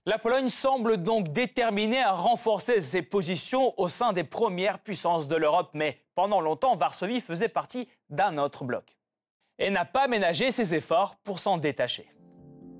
La 0.08 0.16
Pologne 0.16 0.48
semble 0.48 0.96
donc 0.96 1.32
déterminée 1.32 2.02
à 2.02 2.12
renforcer 2.12 2.80
ses 2.80 3.02
positions 3.02 3.78
au 3.78 3.88
sein 3.88 4.14
des 4.14 4.24
premières 4.24 4.78
puissances 4.78 5.28
de 5.28 5.36
l'Europe, 5.36 5.68
mais 5.74 5.98
pendant 6.14 6.40
longtemps, 6.40 6.76
Varsovie 6.76 7.20
faisait 7.20 7.50
partie 7.50 7.88
d'un 8.08 8.38
autre 8.38 8.64
bloc 8.64 8.96
et 9.58 9.68
n'a 9.68 9.84
pas 9.84 10.08
ménagé 10.08 10.50
ses 10.50 10.74
efforts 10.74 11.16
pour 11.16 11.38
s'en 11.38 11.58
détacher. 11.58 12.10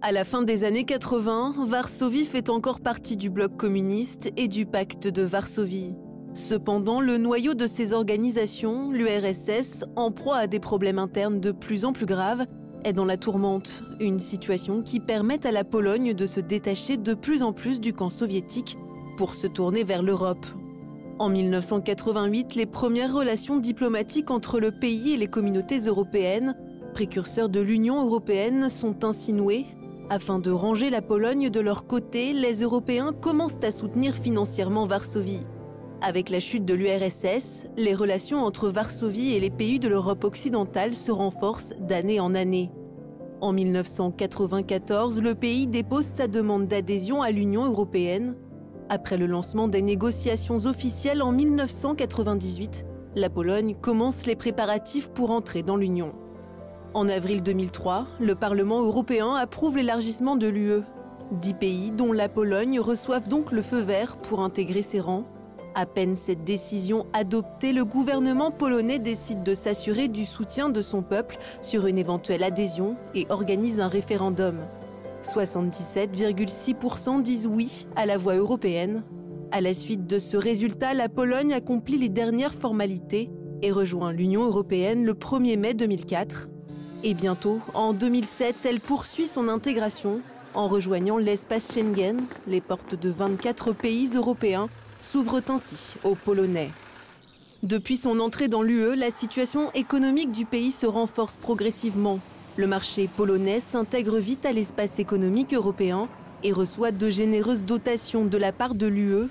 À 0.00 0.10
la 0.10 0.24
fin 0.24 0.40
des 0.40 0.64
années 0.64 0.84
80, 0.84 1.66
Varsovie 1.66 2.24
fait 2.24 2.48
encore 2.48 2.80
partie 2.80 3.18
du 3.18 3.28
bloc 3.28 3.58
communiste 3.58 4.30
et 4.38 4.48
du 4.48 4.64
pacte 4.64 5.06
de 5.06 5.20
Varsovie. 5.20 5.96
Cependant, 6.32 7.02
le 7.02 7.18
noyau 7.18 7.52
de 7.52 7.66
ces 7.66 7.92
organisations, 7.92 8.90
l'URSS, 8.90 9.84
en 9.96 10.12
proie 10.12 10.38
à 10.38 10.46
des 10.46 10.60
problèmes 10.60 10.98
internes 10.98 11.40
de 11.40 11.52
plus 11.52 11.84
en 11.84 11.92
plus 11.92 12.06
graves, 12.06 12.46
est 12.84 12.92
dans 12.92 13.04
la 13.04 13.16
tourmente, 13.16 13.82
une 14.00 14.18
situation 14.18 14.82
qui 14.82 15.00
permet 15.00 15.46
à 15.46 15.52
la 15.52 15.64
Pologne 15.64 16.14
de 16.14 16.26
se 16.26 16.40
détacher 16.40 16.96
de 16.96 17.14
plus 17.14 17.42
en 17.42 17.52
plus 17.52 17.80
du 17.80 17.92
camp 17.92 18.08
soviétique 18.08 18.78
pour 19.16 19.34
se 19.34 19.46
tourner 19.46 19.84
vers 19.84 20.02
l'Europe. 20.02 20.46
En 21.18 21.28
1988, 21.28 22.54
les 22.54 22.66
premières 22.66 23.12
relations 23.12 23.58
diplomatiques 23.58 24.30
entre 24.30 24.60
le 24.60 24.70
pays 24.70 25.14
et 25.14 25.16
les 25.16 25.26
communautés 25.26 25.78
européennes, 25.78 26.54
précurseurs 26.94 27.48
de 27.48 27.60
l'Union 27.60 28.04
européenne, 28.04 28.68
sont 28.70 29.04
ainsi 29.04 29.32
nouées. 29.32 29.66
Afin 30.10 30.38
de 30.38 30.50
ranger 30.50 30.90
la 30.90 31.02
Pologne 31.02 31.50
de 31.50 31.60
leur 31.60 31.86
côté, 31.86 32.32
les 32.32 32.62
Européens 32.62 33.12
commencent 33.12 33.62
à 33.62 33.72
soutenir 33.72 34.14
financièrement 34.14 34.84
Varsovie. 34.84 35.42
Avec 36.00 36.30
la 36.30 36.38
chute 36.38 36.64
de 36.64 36.74
l'URSS, 36.74 37.66
les 37.76 37.92
relations 37.92 38.44
entre 38.44 38.68
Varsovie 38.68 39.34
et 39.34 39.40
les 39.40 39.50
pays 39.50 39.80
de 39.80 39.88
l'Europe 39.88 40.22
occidentale 40.22 40.94
se 40.94 41.10
renforcent 41.10 41.74
d'année 41.80 42.20
en 42.20 42.36
année. 42.36 42.70
En 43.40 43.52
1994, 43.52 45.20
le 45.20 45.34
pays 45.34 45.66
dépose 45.66 46.04
sa 46.04 46.28
demande 46.28 46.68
d'adhésion 46.68 47.20
à 47.20 47.32
l'Union 47.32 47.64
européenne. 47.64 48.36
Après 48.88 49.16
le 49.16 49.26
lancement 49.26 49.66
des 49.66 49.82
négociations 49.82 50.66
officielles 50.66 51.20
en 51.20 51.32
1998, 51.32 52.86
la 53.16 53.28
Pologne 53.28 53.74
commence 53.74 54.24
les 54.24 54.36
préparatifs 54.36 55.08
pour 55.08 55.32
entrer 55.32 55.64
dans 55.64 55.76
l'Union. 55.76 56.12
En 56.94 57.08
avril 57.08 57.42
2003, 57.42 58.06
le 58.20 58.36
Parlement 58.36 58.82
européen 58.82 59.34
approuve 59.34 59.76
l'élargissement 59.76 60.36
de 60.36 60.46
l'UE. 60.46 60.82
Dix 61.32 61.54
pays, 61.54 61.90
dont 61.90 62.12
la 62.12 62.28
Pologne, 62.28 62.78
reçoivent 62.78 63.28
donc 63.28 63.50
le 63.50 63.62
feu 63.62 63.80
vert 63.80 64.16
pour 64.18 64.40
intégrer 64.40 64.82
ses 64.82 65.00
rangs. 65.00 65.24
À 65.78 65.86
peine 65.86 66.16
cette 66.16 66.42
décision 66.42 67.06
adoptée, 67.12 67.72
le 67.72 67.84
gouvernement 67.84 68.50
polonais 68.50 68.98
décide 68.98 69.44
de 69.44 69.54
s'assurer 69.54 70.08
du 70.08 70.24
soutien 70.24 70.70
de 70.70 70.82
son 70.82 71.02
peuple 71.02 71.38
sur 71.62 71.86
une 71.86 71.98
éventuelle 71.98 72.42
adhésion 72.42 72.96
et 73.14 73.26
organise 73.28 73.78
un 73.78 73.86
référendum. 73.86 74.56
77,6% 75.22 77.22
disent 77.22 77.46
oui 77.46 77.86
à 77.94 78.06
la 78.06 78.16
voie 78.16 78.34
européenne. 78.34 79.04
À 79.52 79.60
la 79.60 79.72
suite 79.72 80.04
de 80.04 80.18
ce 80.18 80.36
résultat, 80.36 80.94
la 80.94 81.08
Pologne 81.08 81.52
accomplit 81.52 81.96
les 81.96 82.08
dernières 82.08 82.54
formalités 82.54 83.30
et 83.62 83.70
rejoint 83.70 84.10
l'Union 84.10 84.42
européenne 84.42 85.04
le 85.04 85.14
1er 85.14 85.56
mai 85.56 85.74
2004. 85.74 86.48
Et 87.04 87.14
bientôt, 87.14 87.60
en 87.74 87.92
2007, 87.92 88.56
elle 88.64 88.80
poursuit 88.80 89.28
son 89.28 89.46
intégration 89.46 90.22
en 90.54 90.66
rejoignant 90.66 91.18
l'espace 91.18 91.72
Schengen, 91.72 92.22
les 92.48 92.60
portes 92.60 92.96
de 92.96 93.10
24 93.10 93.74
pays 93.74 94.16
européens 94.16 94.68
s'ouvre 95.00 95.40
ainsi 95.48 95.96
aux 96.04 96.14
Polonais. 96.14 96.70
Depuis 97.62 97.96
son 97.96 98.20
entrée 98.20 98.48
dans 98.48 98.62
l'UE, 98.62 98.94
la 98.94 99.10
situation 99.10 99.72
économique 99.72 100.30
du 100.30 100.44
pays 100.44 100.70
se 100.70 100.86
renforce 100.86 101.36
progressivement. 101.36 102.20
Le 102.56 102.66
marché 102.66 103.08
polonais 103.16 103.60
s'intègre 103.60 104.18
vite 104.18 104.46
à 104.46 104.52
l'espace 104.52 104.98
économique 104.98 105.54
européen 105.54 106.08
et 106.42 106.52
reçoit 106.52 106.92
de 106.92 107.10
généreuses 107.10 107.64
dotations 107.64 108.24
de 108.24 108.36
la 108.36 108.52
part 108.52 108.74
de 108.74 108.86
l'UE. 108.86 109.28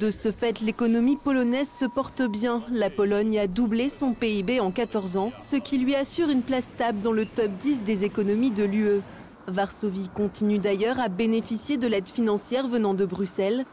De 0.00 0.10
ce 0.10 0.32
fait, 0.32 0.60
l'économie 0.60 1.16
polonaise 1.16 1.70
se 1.70 1.84
porte 1.84 2.22
bien. 2.22 2.62
La 2.70 2.90
Pologne 2.90 3.38
a 3.38 3.46
doublé 3.46 3.88
son 3.88 4.12
PIB 4.12 4.60
en 4.60 4.70
14 4.70 5.16
ans, 5.16 5.32
ce 5.38 5.56
qui 5.56 5.78
lui 5.78 5.94
assure 5.94 6.30
une 6.30 6.42
place 6.42 6.66
stable 6.74 7.00
dans 7.00 7.12
le 7.12 7.26
top 7.26 7.50
10 7.60 7.82
des 7.82 8.04
économies 8.04 8.50
de 8.50 8.64
l'UE. 8.64 9.00
Varsovie 9.46 10.08
continue 10.14 10.58
d'ailleurs 10.58 10.98
à 10.98 11.08
bénéficier 11.08 11.76
de 11.76 11.86
l'aide 11.86 12.08
financière 12.08 12.66
venant 12.66 12.94
de 12.94 13.04
Bruxelles, 13.04 13.64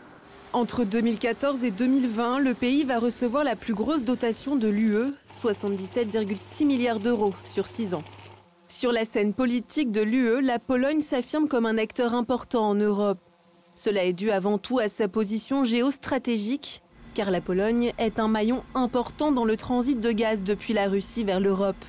entre 0.54 0.84
2014 0.84 1.64
et 1.64 1.72
2020, 1.72 2.40
le 2.40 2.54
pays 2.54 2.84
va 2.84 3.00
recevoir 3.00 3.44
la 3.44 3.56
plus 3.56 3.74
grosse 3.74 4.04
dotation 4.04 4.56
de 4.56 4.68
l'UE, 4.68 5.14
77,6 5.34 6.66
milliards 6.66 7.00
d'euros 7.00 7.34
sur 7.46 7.68
6 7.68 7.94
ans. 7.94 8.04
Sur 8.68 8.92
la 8.92 9.06
scène 9.06 9.34
politique 9.34 9.92
de 9.92 10.02
l'UE, 10.02 10.42
la 10.42 10.60
Pologne 10.60 11.02
s'affirme 11.02 11.48
comme 11.48 11.66
un 11.66 11.78
acteur 11.78 12.14
important 12.14 12.70
en 12.70 12.76
Europe. 12.76 13.20
Cela 13.76 14.04
est 14.04 14.14
dû 14.14 14.32
avant 14.32 14.58
tout 14.58 14.80
à 14.80 14.88
sa 14.88 15.08
position 15.08 15.64
géostratégique, 15.64 16.82
car 17.14 17.32
la 17.32 17.42
Pologne 17.42 17.94
est 17.98 18.20
un 18.20 18.28
maillon 18.28 18.64
important 18.76 19.32
dans 19.32 19.46
le 19.46 19.58
transit 19.58 20.00
de 20.00 20.12
gaz 20.12 20.44
depuis 20.44 20.74
la 20.74 20.88
Russie 20.88 21.24
vers 21.24 21.40
l'Europe. 21.40 21.84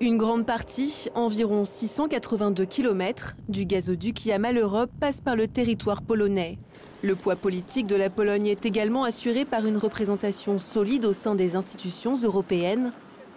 Une 0.00 0.18
grande 0.18 0.44
partie, 0.44 1.08
environ 1.14 1.64
682 1.64 2.64
km, 2.64 3.36
du 3.48 3.64
gazoduc 3.64 4.26
Yamal-Europe 4.26 4.90
passe 4.98 5.20
par 5.20 5.36
le 5.36 5.46
territoire 5.46 6.02
polonais. 6.02 6.58
Le 7.02 7.14
poids 7.14 7.36
politique 7.36 7.86
de 7.86 7.94
la 7.94 8.10
Pologne 8.10 8.46
est 8.46 8.66
également 8.66 9.04
assuré 9.04 9.44
par 9.44 9.66
une 9.66 9.78
représentation 9.78 10.58
solide 10.58 11.04
au 11.04 11.12
sein 11.12 11.36
des 11.36 11.54
institutions 11.54 12.16
européennes. 12.16 12.92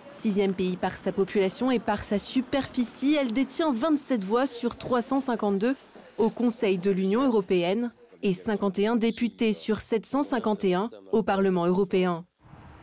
Sixième 0.10 0.54
pays 0.54 0.78
par 0.78 0.96
sa 0.96 1.12
population 1.12 1.70
et 1.70 1.80
par 1.80 2.04
sa 2.04 2.18
superficie, 2.18 3.16
elle 3.16 3.34
détient 3.34 3.72
27 3.72 4.24
voix 4.24 4.48
sur 4.48 4.78
352 4.78 5.76
au 6.18 6.30
Conseil 6.30 6.80
de 6.80 6.90
l'Union 6.90 7.24
européenne 7.24 7.92
et 8.24 8.34
51 8.34 8.96
députés 8.96 9.54
sur 9.54 9.80
751 9.80 10.90
au 11.12 11.22
Parlement 11.22 11.68
européen. 11.68 12.26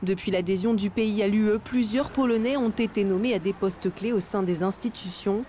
Depuis 0.04 0.30
l'adhésion 0.30 0.74
du 0.74 0.90
pays 0.90 1.22
à 1.22 1.28
l'UE, 1.28 1.58
plusieurs 1.58 2.10
Polonais 2.10 2.58
ont 2.58 2.68
été 2.68 3.04
nommés 3.04 3.32
à 3.32 3.38
des 3.38 3.54
postes 3.54 3.92
clés 3.94 4.12
au 4.12 4.20
sein 4.20 4.42
des 4.42 4.62
institutions. 4.62 5.46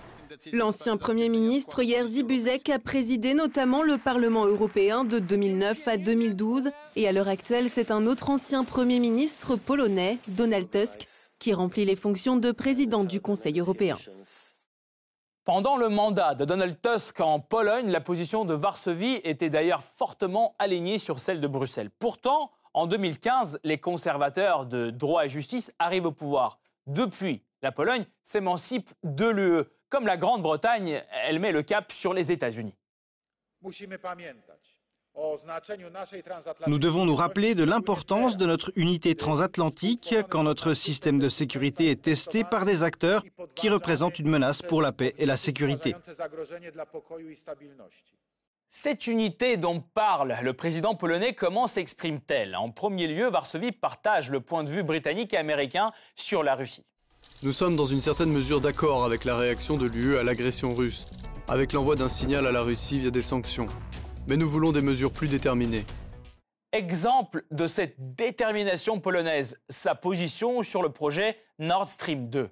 L'ancien 0.54 0.96
Premier 0.96 1.28
ministre 1.28 1.84
Jerzy 1.84 2.24
Buzek 2.24 2.70
a 2.70 2.80
présidé 2.80 3.34
notamment 3.34 3.84
le 3.84 3.98
Parlement 3.98 4.46
européen 4.46 5.04
de 5.04 5.20
2009 5.20 5.86
à 5.90 5.98
2012 5.98 6.70
et 6.96 7.06
à 7.06 7.12
l'heure 7.12 7.28
actuelle, 7.28 7.70
c'est 7.70 7.92
un 7.92 8.06
autre 8.08 8.30
ancien 8.30 8.64
Premier 8.64 9.00
ministre 9.00 9.58
polonais, 9.58 10.20
Donald 10.30 10.70
Tusk, 10.72 11.06
qui 11.38 11.54
remplit 11.54 11.84
les 11.84 11.98
fonctions 11.98 12.38
de 12.38 12.54
président 12.54 13.04
du 13.04 13.20
Conseil 13.20 13.60
européen. 13.60 13.98
Pendant 15.44 15.76
le 15.76 15.90
mandat 15.90 16.34
de 16.34 16.46
Donald 16.46 16.78
Tusk 16.82 17.20
en 17.20 17.42
Pologne, 17.42 17.92
la 17.92 18.02
position 18.02 18.46
de 18.46 18.54
Varsovie 18.54 19.20
était 19.26 19.50
d'ailleurs 19.50 19.84
fortement 19.84 20.56
alignée 20.60 20.98
sur 20.98 21.20
celle 21.20 21.42
de 21.42 21.48
Bruxelles. 21.48 21.92
Pourtant, 22.00 22.52
en 22.76 22.88
2015, 22.88 23.62
les 23.64 23.78
conservateurs 23.78 24.66
de 24.66 24.90
droit 24.90 25.26
et 25.26 25.30
justice 25.30 25.74
arrivent 25.80 26.08
au 26.08 26.12
pouvoir. 26.12 26.60
Depuis, 26.88 27.42
la 27.62 27.72
Pologne 27.72 28.06
s'émancipe 28.22 28.92
de 29.04 29.26
l'UE. 29.26 29.64
Comme 29.90 30.06
la 30.06 30.18
Grande-Bretagne, 30.18 31.02
elle 31.24 31.40
met 31.40 31.54
le 31.54 31.64
cap 31.64 31.94
sur 31.94 32.14
les 32.14 32.34
États-Unis. 32.34 32.76
Nous 36.68 36.80
devons 36.80 37.06
nous 37.06 37.16
rappeler 37.16 37.56
de 37.56 37.64
l'importance 37.64 38.36
de 38.36 38.46
notre 38.46 38.74
unité 38.76 39.16
transatlantique 39.16 40.14
quand 40.30 40.44
notre 40.44 40.74
système 40.74 41.18
de 41.18 41.30
sécurité 41.30 41.90
est 41.90 42.02
testé 42.02 42.44
par 42.44 42.66
des 42.66 42.84
acteurs 42.84 43.24
qui 43.56 43.70
représentent 43.70 44.20
une 44.20 44.30
menace 44.30 44.62
pour 44.62 44.82
la 44.82 44.92
paix 44.92 45.16
et 45.18 45.26
la 45.26 45.38
sécurité. 45.38 45.96
Cette 48.68 49.08
unité 49.08 49.58
dont 49.58 49.82
parle 49.82 50.36
le 50.42 50.54
président 50.54 50.96
polonais, 50.96 51.34
comment 51.34 51.68
s'exprime-t-elle? 51.68 52.56
En 52.56 52.72
premier 52.72 53.08
lieu, 53.08 53.30
Varsovie 53.30 53.72
partage 53.72 54.30
le 54.30 54.42
point 54.42 54.64
de 54.64 54.70
vue 54.70 54.84
britannique 54.84 55.34
et 55.34 55.38
américain 55.38 55.92
sur 56.16 56.44
la 56.44 56.56
Russie. 56.56 56.86
Nous 57.44 57.54
sommes 57.54 57.76
dans 57.76 57.86
une 57.86 58.02
certaine 58.02 58.32
mesure 58.32 58.62
d'accord 58.62 59.06
avec 59.06 59.24
la 59.24 59.36
réaction 59.36 59.78
de 59.78 59.86
l'UE 59.86 60.18
à 60.18 60.24
l'agression 60.24 60.74
russe, 60.74 61.08
avec 61.48 61.74
l'envoi 61.74 61.96
d'un 61.96 62.10
signal 62.10 62.46
à 62.48 62.52
la 62.52 62.62
Russie 62.62 63.00
via 63.00 63.12
des 63.12 63.22
sanctions 63.22 63.68
mais 64.28 64.38
nous 64.38 64.50
voulons 64.50 64.72
des 64.72 64.82
mesures 64.82 65.12
plus 65.12 65.28
déterminées. 65.28 65.86
Exemple 66.72 67.46
de 67.52 67.68
cette 67.68 68.16
détermination 68.16 69.00
polonaise, 69.00 69.58
sa 69.70 69.96
position 69.96 70.62
sur 70.62 70.82
le 70.82 70.90
projet 70.90 71.38
Nord 71.60 71.88
Stream 71.88 72.30
2. 72.30 72.50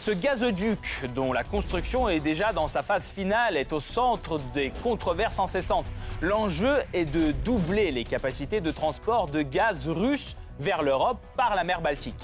Ce 0.00 0.12
gazoduc, 0.12 1.10
dont 1.14 1.30
la 1.30 1.44
construction 1.44 2.08
est 2.08 2.20
déjà 2.20 2.54
dans 2.54 2.68
sa 2.68 2.82
phase 2.82 3.10
finale, 3.10 3.58
est 3.58 3.70
au 3.74 3.80
centre 3.80 4.40
des 4.54 4.72
controverses 4.82 5.38
incessantes. 5.38 5.92
L'enjeu 6.22 6.78
est 6.94 7.04
de 7.04 7.32
doubler 7.32 7.92
les 7.92 8.04
capacités 8.04 8.62
de 8.62 8.70
transport 8.70 9.26
de 9.26 9.42
gaz 9.42 9.86
russe 9.88 10.36
vers 10.58 10.82
l'Europe 10.82 11.18
par 11.36 11.54
la 11.54 11.64
mer 11.64 11.82
Baltique. 11.82 12.14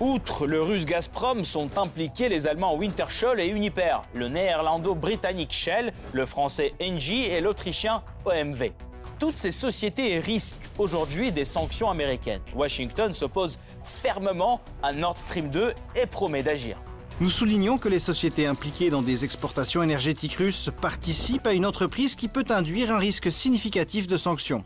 Outre 0.00 0.44
le 0.48 0.60
russe 0.60 0.84
Gazprom, 0.84 1.44
sont 1.44 1.78
impliqués 1.78 2.28
les 2.28 2.48
Allemands 2.48 2.74
Wintershall 2.74 3.40
et 3.40 3.46
Uniper, 3.46 3.98
le 4.12 4.26
néerlando-britannique 4.26 5.52
Shell, 5.52 5.92
le 6.12 6.26
français 6.26 6.74
Engie 6.82 7.26
et 7.26 7.40
l'autrichien 7.40 8.02
OMV. 8.24 8.72
Toutes 9.20 9.36
ces 9.36 9.52
sociétés 9.52 10.18
risquent 10.18 10.56
aujourd'hui 10.78 11.30
des 11.30 11.44
sanctions 11.44 11.90
américaines. 11.90 12.42
Washington 12.56 13.12
s'oppose 13.12 13.60
fermement 13.84 14.60
à 14.82 14.92
Nord 14.92 15.16
Stream 15.16 15.48
2 15.48 15.74
et 15.94 16.06
promet 16.06 16.42
d'agir. 16.42 16.76
Nous 17.20 17.28
soulignons 17.28 17.76
que 17.76 17.90
les 17.90 17.98
sociétés 17.98 18.46
impliquées 18.46 18.88
dans 18.88 19.02
des 19.02 19.26
exportations 19.26 19.82
énergétiques 19.82 20.36
russes 20.36 20.70
participent 20.80 21.46
à 21.46 21.52
une 21.52 21.66
entreprise 21.66 22.14
qui 22.14 22.28
peut 22.28 22.46
induire 22.48 22.94
un 22.94 22.98
risque 22.98 23.30
significatif 23.30 24.06
de 24.06 24.16
sanctions. 24.16 24.64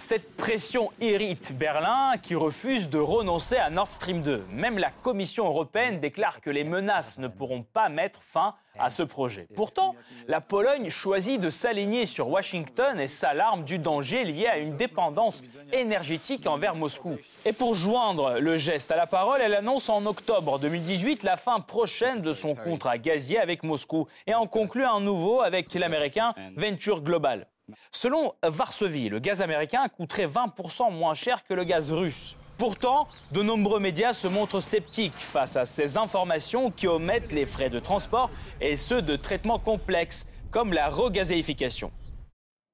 Cette 0.00 0.36
pression 0.36 0.92
irrite 1.00 1.58
Berlin 1.58 2.12
qui 2.22 2.36
refuse 2.36 2.88
de 2.88 3.00
renoncer 3.00 3.56
à 3.56 3.68
Nord 3.68 3.90
Stream 3.90 4.22
2. 4.22 4.44
Même 4.52 4.78
la 4.78 4.92
Commission 4.92 5.44
européenne 5.46 5.98
déclare 5.98 6.40
que 6.40 6.50
les 6.50 6.62
menaces 6.62 7.18
ne 7.18 7.26
pourront 7.26 7.64
pas 7.64 7.88
mettre 7.88 8.22
fin 8.22 8.54
à 8.78 8.90
ce 8.90 9.02
projet. 9.02 9.48
Pourtant, 9.56 9.96
la 10.28 10.40
Pologne 10.40 10.88
choisit 10.88 11.40
de 11.40 11.50
s'aligner 11.50 12.06
sur 12.06 12.28
Washington 12.28 13.00
et 13.00 13.08
s'alarme 13.08 13.64
du 13.64 13.80
danger 13.80 14.22
lié 14.22 14.46
à 14.46 14.58
une 14.58 14.76
dépendance 14.76 15.42
énergétique 15.72 16.46
envers 16.46 16.76
Moscou. 16.76 17.18
Et 17.44 17.52
pour 17.52 17.74
joindre 17.74 18.38
le 18.38 18.56
geste 18.56 18.92
à 18.92 18.96
la 18.96 19.08
parole, 19.08 19.40
elle 19.42 19.56
annonce 19.56 19.88
en 19.88 20.06
octobre 20.06 20.60
2018 20.60 21.24
la 21.24 21.36
fin 21.36 21.58
prochaine 21.58 22.22
de 22.22 22.30
son 22.30 22.54
contrat 22.54 22.98
gazier 22.98 23.40
avec 23.40 23.64
Moscou 23.64 24.06
et 24.28 24.34
en 24.34 24.46
conclut 24.46 24.84
un 24.84 25.00
nouveau 25.00 25.40
avec 25.40 25.74
l'américain 25.74 26.34
Venture 26.56 27.02
Global. 27.02 27.48
Selon 27.90 28.34
Varsovie, 28.42 29.08
le 29.08 29.18
gaz 29.18 29.42
américain 29.42 29.88
coûterait 29.88 30.26
20% 30.26 30.92
moins 30.92 31.14
cher 31.14 31.44
que 31.44 31.54
le 31.54 31.64
gaz 31.64 31.90
russe. 31.92 32.36
Pourtant, 32.56 33.06
de 33.30 33.42
nombreux 33.42 33.78
médias 33.78 34.12
se 34.12 34.26
montrent 34.26 34.60
sceptiques 34.60 35.14
face 35.14 35.54
à 35.56 35.64
ces 35.64 35.96
informations 35.96 36.72
qui 36.72 36.88
omettent 36.88 37.32
les 37.32 37.46
frais 37.46 37.70
de 37.70 37.78
transport 37.78 38.30
et 38.60 38.76
ceux 38.76 39.00
de 39.00 39.14
traitement 39.14 39.60
complexes, 39.60 40.26
comme 40.50 40.72
la 40.72 40.88
regazéification. 40.88 41.92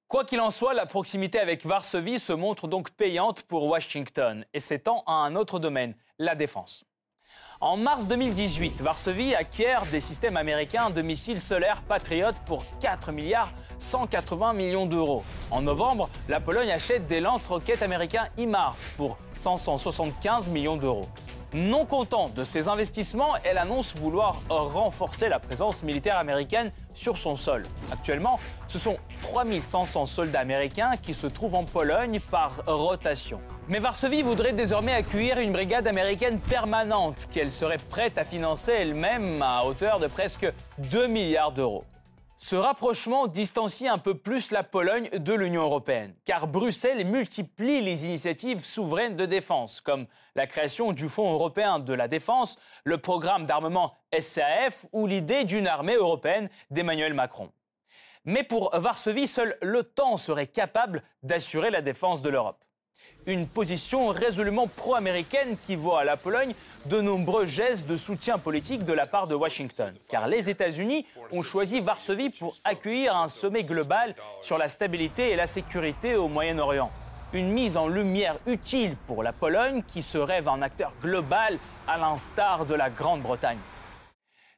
Quoi 0.08 0.24
qu'il 0.24 0.40
en 0.40 0.50
soit, 0.50 0.74
la 0.74 0.86
proximité 0.86 1.38
avec 1.38 1.66
Varsovie 1.66 2.18
se 2.18 2.32
montre 2.32 2.68
donc 2.68 2.90
payante 2.92 3.42
pour 3.42 3.64
Washington 3.64 4.44
et 4.54 4.60
s'étend 4.60 5.02
à 5.06 5.12
un 5.12 5.34
autre 5.34 5.58
domaine, 5.58 5.94
la 6.18 6.34
défense. 6.34 6.86
En 7.60 7.76
mars 7.76 8.08
2018, 8.08 8.82
Varsovie 8.82 9.34
acquiert 9.34 9.86
des 9.86 10.00
systèmes 10.00 10.36
américains 10.36 10.90
de 10.90 11.00
missiles 11.00 11.40
solaires 11.40 11.82
Patriot 11.88 12.32
pour 12.44 12.64
4 12.80 13.12
milliards 13.12 13.52
180 13.78 14.52
millions 14.52 14.86
d'euros. 14.86 15.24
En 15.50 15.62
novembre, 15.62 16.10
la 16.28 16.40
Pologne 16.40 16.70
achète 16.70 17.06
des 17.06 17.20
lance-roquettes 17.20 17.82
américains 17.82 18.26
IMARS 18.36 18.76
pour 18.96 19.18
575 19.32 20.50
millions 20.50 20.76
d'euros. 20.76 21.08
Non 21.54 21.86
content 21.86 22.30
de 22.30 22.42
ces 22.42 22.68
investissements, 22.68 23.34
elle 23.44 23.58
annonce 23.58 23.94
vouloir 23.94 24.42
renforcer 24.48 25.28
la 25.28 25.38
présence 25.38 25.84
militaire 25.84 26.18
américaine 26.18 26.72
sur 26.94 27.16
son 27.16 27.36
sol. 27.36 27.62
Actuellement, 27.92 28.40
ce 28.66 28.76
sont 28.76 28.96
3500 29.22 30.06
soldats 30.06 30.40
américains 30.40 30.96
qui 31.00 31.14
se 31.14 31.28
trouvent 31.28 31.54
en 31.54 31.62
Pologne 31.62 32.18
par 32.18 32.60
rotation. 32.66 33.40
Mais 33.68 33.78
Varsovie 33.78 34.22
voudrait 34.22 34.52
désormais 34.52 34.94
accueillir 34.94 35.38
une 35.38 35.52
brigade 35.52 35.86
américaine 35.86 36.40
permanente 36.40 37.28
qu'elle 37.30 37.52
serait 37.52 37.78
prête 37.78 38.18
à 38.18 38.24
financer 38.24 38.72
elle-même 38.72 39.40
à 39.40 39.64
hauteur 39.64 40.00
de 40.00 40.08
presque 40.08 40.52
2 40.78 41.06
milliards 41.06 41.52
d'euros. 41.52 41.84
Ce 42.36 42.56
rapprochement 42.56 43.28
distancie 43.28 43.86
un 43.86 43.98
peu 43.98 44.14
plus 44.14 44.50
la 44.50 44.64
Pologne 44.64 45.08
de 45.10 45.32
l'Union 45.32 45.62
européenne, 45.62 46.14
car 46.24 46.48
Bruxelles 46.48 47.06
multiplie 47.06 47.80
les 47.80 48.06
initiatives 48.06 48.64
souveraines 48.64 49.14
de 49.14 49.24
défense, 49.24 49.80
comme 49.80 50.06
la 50.34 50.48
création 50.48 50.92
du 50.92 51.08
Fonds 51.08 51.32
européen 51.32 51.78
de 51.78 51.94
la 51.94 52.08
défense, 52.08 52.56
le 52.82 52.98
programme 52.98 53.46
d'armement 53.46 53.94
SAF 54.18 54.84
ou 54.92 55.06
l'idée 55.06 55.44
d'une 55.44 55.68
armée 55.68 55.94
européenne 55.94 56.48
d'Emmanuel 56.70 57.14
Macron. 57.14 57.52
Mais 58.24 58.42
pour 58.42 58.70
Varsovie, 58.76 59.28
seul 59.28 59.56
l'OTAN 59.62 60.16
serait 60.16 60.48
capable 60.48 61.04
d'assurer 61.22 61.70
la 61.70 61.82
défense 61.82 62.20
de 62.20 62.30
l'Europe 62.30 62.64
une 63.26 63.46
position 63.46 64.08
résolument 64.08 64.66
pro-américaine 64.66 65.56
qui 65.66 65.76
voit 65.76 66.00
à 66.00 66.04
la 66.04 66.16
Pologne 66.16 66.54
de 66.86 67.00
nombreux 67.00 67.46
gestes 67.46 67.86
de 67.86 67.96
soutien 67.96 68.38
politique 68.38 68.84
de 68.84 68.92
la 68.92 69.06
part 69.06 69.26
de 69.26 69.34
Washington. 69.34 69.94
Car 70.08 70.28
les 70.28 70.50
États-Unis 70.50 71.06
ont 71.32 71.42
choisi 71.42 71.80
Varsovie 71.80 72.30
pour 72.30 72.56
accueillir 72.64 73.16
un 73.16 73.28
sommet 73.28 73.62
global 73.62 74.14
sur 74.42 74.58
la 74.58 74.68
stabilité 74.68 75.30
et 75.30 75.36
la 75.36 75.46
sécurité 75.46 76.16
au 76.16 76.28
Moyen-Orient. 76.28 76.90
Une 77.32 77.50
mise 77.50 77.76
en 77.76 77.88
lumière 77.88 78.38
utile 78.46 78.96
pour 79.06 79.22
la 79.22 79.32
Pologne 79.32 79.82
qui 79.82 80.02
se 80.02 80.18
rêve 80.18 80.48
un 80.48 80.62
acteur 80.62 80.92
global 81.02 81.58
à 81.88 81.96
l'instar 81.96 82.64
de 82.64 82.74
la 82.74 82.90
Grande-Bretagne. 82.90 83.58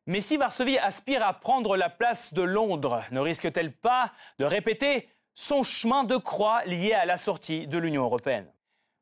Mais 0.09 0.21
si 0.21 0.37
Varsovie 0.37 0.79
aspire 0.79 1.27
à 1.27 1.33
prendre 1.33 1.77
la 1.77 1.89
place 1.89 2.33
de 2.33 2.43
Londres, 2.43 3.03
ne 3.11 3.19
risque-t-elle 3.19 3.73
pas 3.73 4.13
de 4.39 4.45
répéter 4.45 5.09
son 5.37 5.63
chemin 5.63 6.03
de 6.03 6.17
croix 6.17 6.65
lié 6.65 6.93
à 6.93 7.05
la 7.05 7.19
sortie 7.19 7.69
de 7.69 7.79
l'Union 7.79 8.03
européenne. 8.05 8.47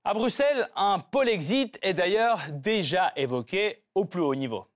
À 0.04 0.12
Bruxelles, 0.12 0.68
un 0.76 0.98
pôle 0.98 1.30
exit 1.30 1.78
est 1.80 1.94
d'ailleurs 1.94 2.40
déjà 2.50 3.12
évoqué 3.16 3.84
au 3.94 4.04
plus 4.04 4.20
haut 4.20 4.34
niveau. 4.34 4.66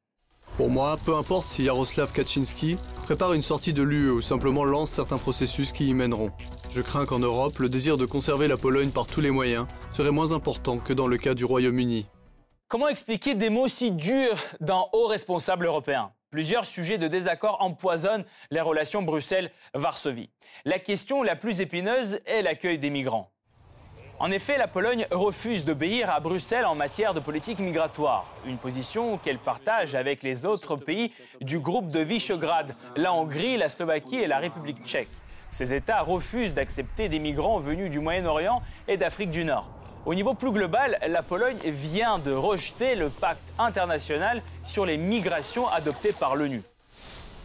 Pour 0.57 0.71
moi, 0.71 0.97
peu 1.05 1.15
importe 1.15 1.49
si 1.49 1.65
Jaroslav 1.65 2.13
Kaczynski 2.13 2.79
prépare 3.05 3.35
une 3.35 3.43
sortie 3.43 3.75
de 3.75 3.83
l'UE 3.83 4.11
ou 4.11 4.23
simplement 4.23 4.65
lance 4.65 4.91
certains 4.91 5.19
processus 5.19 5.73
qui 5.73 5.89
y 5.89 5.95
mèneront. 5.95 6.31
Je 6.75 6.81
crains 6.81 7.07
qu'en 7.07 7.19
Europe, 7.19 7.59
le 7.59 7.69
désir 7.69 7.97
de 7.97 8.07
conserver 8.07 8.49
la 8.49 8.57
Pologne 8.57 8.91
par 8.91 9.07
tous 9.07 9.21
les 9.21 9.31
moyens 9.31 9.67
serait 9.93 10.11
moins 10.11 10.33
important 10.33 10.79
que 10.79 10.93
dans 10.93 11.07
le 11.07 11.19
cas 11.19 11.35
du 11.35 11.45
Royaume-Uni. 11.45 12.07
Comment 12.69 12.89
expliquer 12.89 13.35
des 13.35 13.51
mots 13.51 13.69
si 13.69 13.91
durs 13.91 14.39
d'un 14.61 14.85
haut 14.93 15.07
responsable 15.07 15.67
européen? 15.67 16.13
Plusieurs 16.31 16.67
sujets 16.67 16.99
de 16.99 17.09
désaccord 17.09 17.57
empoisonnent 17.61 18.27
les 18.51 18.61
relations 18.61 19.01
Bruxelles-Varsovie. 19.01 20.29
La 20.67 20.79
question 20.79 21.23
la 21.23 21.37
plus 21.37 21.63
épineuse 21.63 22.21
est 22.27 22.43
l'accueil 22.43 22.79
des 22.79 22.91
migrants. 22.91 23.31
En 24.19 24.31
effet, 24.31 24.59
la 24.59 24.69
Pologne 24.69 25.07
refuse 25.11 25.65
d'obéir 25.65 26.11
à 26.11 26.21
Bruxelles 26.21 26.67
en 26.67 26.75
matière 26.75 27.15
de 27.15 27.21
politique 27.21 27.61
migratoire, 27.61 28.27
une 28.45 28.59
position 28.59 29.17
qu'elle 29.17 29.39
partage 29.39 29.95
avec 29.95 30.23
les 30.23 30.45
autres 30.45 30.77
pays 30.77 31.15
du 31.41 31.61
groupe 31.61 31.89
de 31.89 32.01
Visegrad, 32.01 32.75
la 32.97 33.15
Hongrie, 33.15 33.57
la 33.57 33.71
Slovaquie 33.71 34.17
et 34.17 34.27
la 34.27 34.39
République 34.39 34.85
tchèque. 34.85 35.09
Ces 35.49 35.73
États 35.73 36.03
refusent 36.03 36.53
d'accepter 36.53 37.09
des 37.09 37.21
migrants 37.21 37.59
venus 37.59 37.91
du 37.91 38.01
Moyen-Orient 38.01 38.61
et 38.87 38.99
d'Afrique 38.99 39.31
du 39.31 39.45
Nord. 39.45 39.78
Au 40.07 40.15
niveau 40.15 40.35
plus 40.35 40.53
global, 40.53 40.99
la 41.07 41.23
Pologne 41.23 41.59
vient 41.65 42.19
de 42.19 42.33
rejeter 42.33 42.95
le 42.95 43.11
pacte 43.11 43.53
international 43.59 44.43
sur 44.65 44.87
les 44.87 44.97
migrations 44.97 45.69
adopté 45.69 46.13
par 46.13 46.37
l'ONU. 46.37 46.63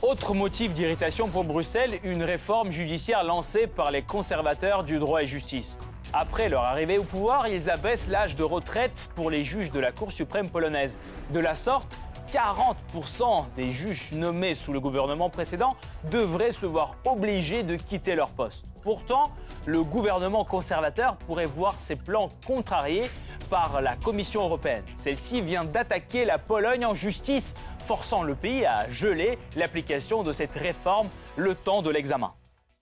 Autre 0.01 0.33
motif 0.33 0.73
d'irritation 0.73 1.27
pour 1.27 1.43
Bruxelles, 1.43 1.99
une 2.03 2.23
réforme 2.23 2.71
judiciaire 2.71 3.23
lancée 3.23 3.67
par 3.67 3.91
les 3.91 4.01
conservateurs 4.01 4.83
du 4.83 4.99
droit 4.99 5.23
et 5.23 5.25
justice. 5.25 5.77
Après 6.13 6.47
leur 6.47 6.63
arrivée 6.63 6.97
au 6.97 7.03
pouvoir, 7.03 7.47
ils 7.47 7.69
abaissent 7.69 8.07
l'âge 8.07 8.35
de 8.35 8.43
retraite 8.43 9.09
pour 9.15 9.29
les 9.29 9.43
juges 9.43 9.71
de 9.71 9.79
la 9.79 9.91
Cour 9.91 10.11
suprême 10.11 10.49
polonaise. 10.49 10.99
De 11.31 11.39
la 11.39 11.55
sorte, 11.55 11.99
40% 12.31 13.45
des 13.55 13.71
juges 13.71 14.13
nommés 14.13 14.55
sous 14.55 14.73
le 14.73 14.79
gouvernement 14.79 15.29
précédent 15.29 15.75
devraient 16.11 16.51
se 16.51 16.65
voir 16.65 16.95
obligés 17.05 17.63
de 17.63 17.75
quitter 17.75 18.15
leur 18.15 18.29
poste. 18.31 18.65
Pourtant, 18.83 19.31
le 19.65 19.83
gouvernement 19.83 20.43
conservateur 20.43 21.15
pourrait 21.17 21.45
voir 21.45 21.79
ses 21.79 21.95
plans 21.95 22.29
contrariés 22.45 23.09
par 23.49 23.81
la 23.81 23.95
Commission 23.95 24.43
européenne. 24.43 24.83
Celle-ci 24.95 25.41
vient 25.41 25.63
d'attaquer 25.63 26.25
la 26.25 26.39
Pologne 26.39 26.85
en 26.85 26.93
justice, 26.93 27.53
forçant 27.79 28.23
le 28.23 28.35
pays 28.35 28.65
à 28.65 28.89
geler 28.89 29.37
l'application 29.55 30.23
de 30.23 30.31
cette 30.31 30.53
réforme 30.53 31.09
le 31.37 31.55
temps 31.55 31.81
de 31.81 31.89
l'examen. 31.89 32.33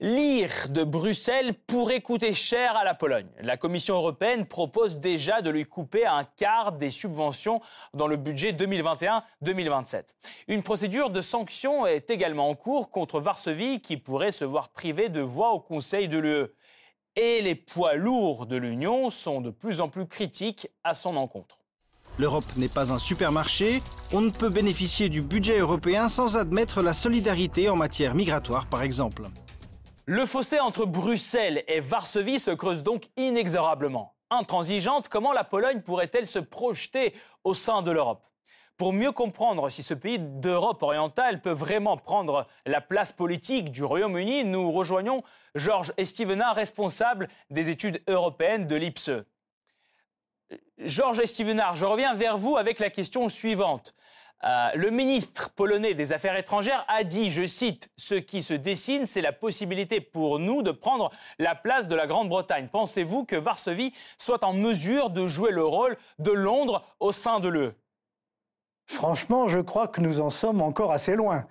L'IR 0.03 0.69
de 0.69 0.83
Bruxelles 0.83 1.53
pourrait 1.67 2.01
coûter 2.01 2.33
cher 2.33 2.75
à 2.75 2.83
la 2.83 2.95
Pologne. 2.95 3.27
La 3.43 3.55
Commission 3.55 3.93
européenne 3.93 4.47
propose 4.47 4.97
déjà 4.97 5.43
de 5.43 5.51
lui 5.51 5.63
couper 5.63 6.07
un 6.07 6.23
quart 6.23 6.71
des 6.71 6.89
subventions 6.89 7.61
dans 7.93 8.07
le 8.07 8.17
budget 8.17 8.51
2021-2027. 8.51 10.15
Une 10.47 10.63
procédure 10.63 11.11
de 11.11 11.21
sanction 11.21 11.85
est 11.85 12.09
également 12.09 12.49
en 12.49 12.55
cours 12.55 12.89
contre 12.89 13.19
Varsovie 13.19 13.79
qui 13.79 13.95
pourrait 13.95 14.31
se 14.31 14.43
voir 14.43 14.69
privée 14.69 15.09
de 15.09 15.21
voix 15.21 15.51
au 15.51 15.59
Conseil 15.59 16.07
de 16.07 16.17
l'UE. 16.17 16.47
Et 17.15 17.43
les 17.43 17.53
poids 17.53 17.93
lourds 17.93 18.47
de 18.47 18.55
l'Union 18.55 19.11
sont 19.11 19.39
de 19.39 19.51
plus 19.51 19.81
en 19.81 19.87
plus 19.87 20.07
critiques 20.07 20.67
à 20.83 20.95
son 20.95 21.15
encontre. 21.15 21.59
L'Europe 22.17 22.55
n'est 22.57 22.69
pas 22.69 22.91
un 22.91 22.97
supermarché, 22.97 23.83
on 24.11 24.21
ne 24.21 24.31
peut 24.31 24.49
bénéficier 24.49 25.09
du 25.09 25.21
budget 25.21 25.59
européen 25.59 26.09
sans 26.09 26.37
admettre 26.37 26.81
la 26.81 26.93
solidarité 26.93 27.69
en 27.69 27.75
matière 27.75 28.15
migratoire 28.15 28.65
par 28.65 28.81
exemple. 28.81 29.29
Le 30.05 30.25
fossé 30.25 30.59
entre 30.59 30.85
Bruxelles 30.85 31.63
et 31.67 31.79
Varsovie 31.79 32.39
se 32.39 32.51
creuse 32.51 32.81
donc 32.81 33.05
inexorablement. 33.17 34.15
Intransigeante, 34.31 35.09
comment 35.09 35.31
la 35.31 35.43
Pologne 35.43 35.81
pourrait-elle 35.81 36.25
se 36.25 36.39
projeter 36.39 37.13
au 37.43 37.53
sein 37.53 37.83
de 37.83 37.91
l'Europe? 37.91 38.25
Pour 38.77 38.93
mieux 38.93 39.11
comprendre 39.11 39.69
si 39.69 39.83
ce 39.83 39.93
pays 39.93 40.17
d'Europe 40.17 40.81
orientale 40.81 41.39
peut 41.39 41.51
vraiment 41.51 41.97
prendre 41.97 42.47
la 42.65 42.81
place 42.81 43.11
politique 43.11 43.71
du 43.71 43.83
Royaume-Uni, 43.83 44.43
nous 44.43 44.71
rejoignons 44.71 45.21
Georges 45.53 45.93
Estivena, 45.97 46.51
responsable 46.53 47.27
des 47.51 47.69
études 47.69 48.01
européennes 48.07 48.65
de 48.65 48.75
l'IPSE. 48.75 49.23
Georges 50.79 51.19
Estivenard, 51.19 51.75
je 51.75 51.85
reviens 51.85 52.15
vers 52.15 52.39
vous 52.39 52.57
avec 52.57 52.79
la 52.79 52.89
question 52.89 53.29
suivante. 53.29 53.93
Euh, 54.43 54.69
le 54.73 54.89
ministre 54.89 55.51
polonais 55.51 55.93
des 55.93 56.13
Affaires 56.13 56.35
étrangères 56.35 56.83
a 56.87 57.03
dit, 57.03 57.29
je 57.29 57.45
cite, 57.45 57.89
Ce 57.97 58.15
qui 58.15 58.41
se 58.41 58.53
dessine, 58.53 59.05
c'est 59.05 59.21
la 59.21 59.33
possibilité 59.33 60.01
pour 60.01 60.39
nous 60.39 60.63
de 60.63 60.71
prendre 60.71 61.11
la 61.37 61.53
place 61.53 61.87
de 61.87 61.95
la 61.95 62.07
Grande-Bretagne. 62.07 62.67
Pensez-vous 62.71 63.25
que 63.25 63.35
Varsovie 63.35 63.93
soit 64.17 64.43
en 64.43 64.53
mesure 64.53 65.09
de 65.09 65.27
jouer 65.27 65.51
le 65.51 65.65
rôle 65.65 65.97
de 66.19 66.31
Londres 66.31 66.83
au 66.99 67.11
sein 67.11 67.39
de 67.39 67.49
l'UE 67.49 67.71
Franchement, 68.87 69.47
je 69.47 69.59
crois 69.59 69.87
que 69.87 70.01
nous 70.01 70.19
en 70.19 70.29
sommes 70.29 70.61
encore 70.61 70.91
assez 70.91 71.15
loin. 71.15 71.45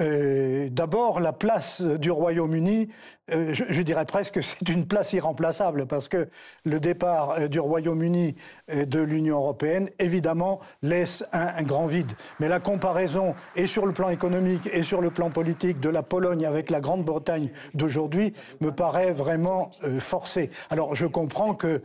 Euh, 0.00 0.68
d'abord, 0.70 1.18
la 1.18 1.32
place 1.32 1.80
du 1.82 2.10
Royaume-Uni, 2.10 2.88
euh, 3.32 3.52
je, 3.52 3.82
dirais 3.82 4.04
presque 4.04 4.34
que 4.34 4.42
c'est 4.42 4.68
une 4.68 4.86
place 4.86 5.12
irremplaçable 5.12 5.86
parce 5.86 6.06
que 6.06 6.28
le 6.64 6.78
départ 6.78 7.32
euh, 7.32 7.48
du 7.48 7.58
Royaume-Uni 7.58 8.36
de 8.72 9.00
l'Union 9.00 9.38
européenne, 9.38 9.90
évidemment, 9.98 10.60
laisse 10.82 11.24
un, 11.32 11.62
grand 11.62 11.86
vide. 11.86 12.12
Mais 12.38 12.48
la 12.48 12.60
comparaison, 12.60 13.34
et 13.56 13.66
sur 13.66 13.86
le 13.86 13.92
plan 13.92 14.08
économique 14.08 14.68
et 14.72 14.84
sur 14.84 15.00
le 15.00 15.10
plan 15.10 15.30
politique, 15.30 15.80
de 15.80 15.88
la 15.88 16.02
Pologne 16.02 16.46
avec 16.46 16.70
la 16.70 16.80
Grande-Bretagne 16.80 17.50
d'aujourd'hui 17.74 18.34
me 18.60 18.70
paraît 18.70 19.12
vraiment 19.12 19.70
forcée. 19.98 20.50
Alors, 20.70 20.94
je 20.94 21.06
comprends 21.06 21.54
que 21.54 21.80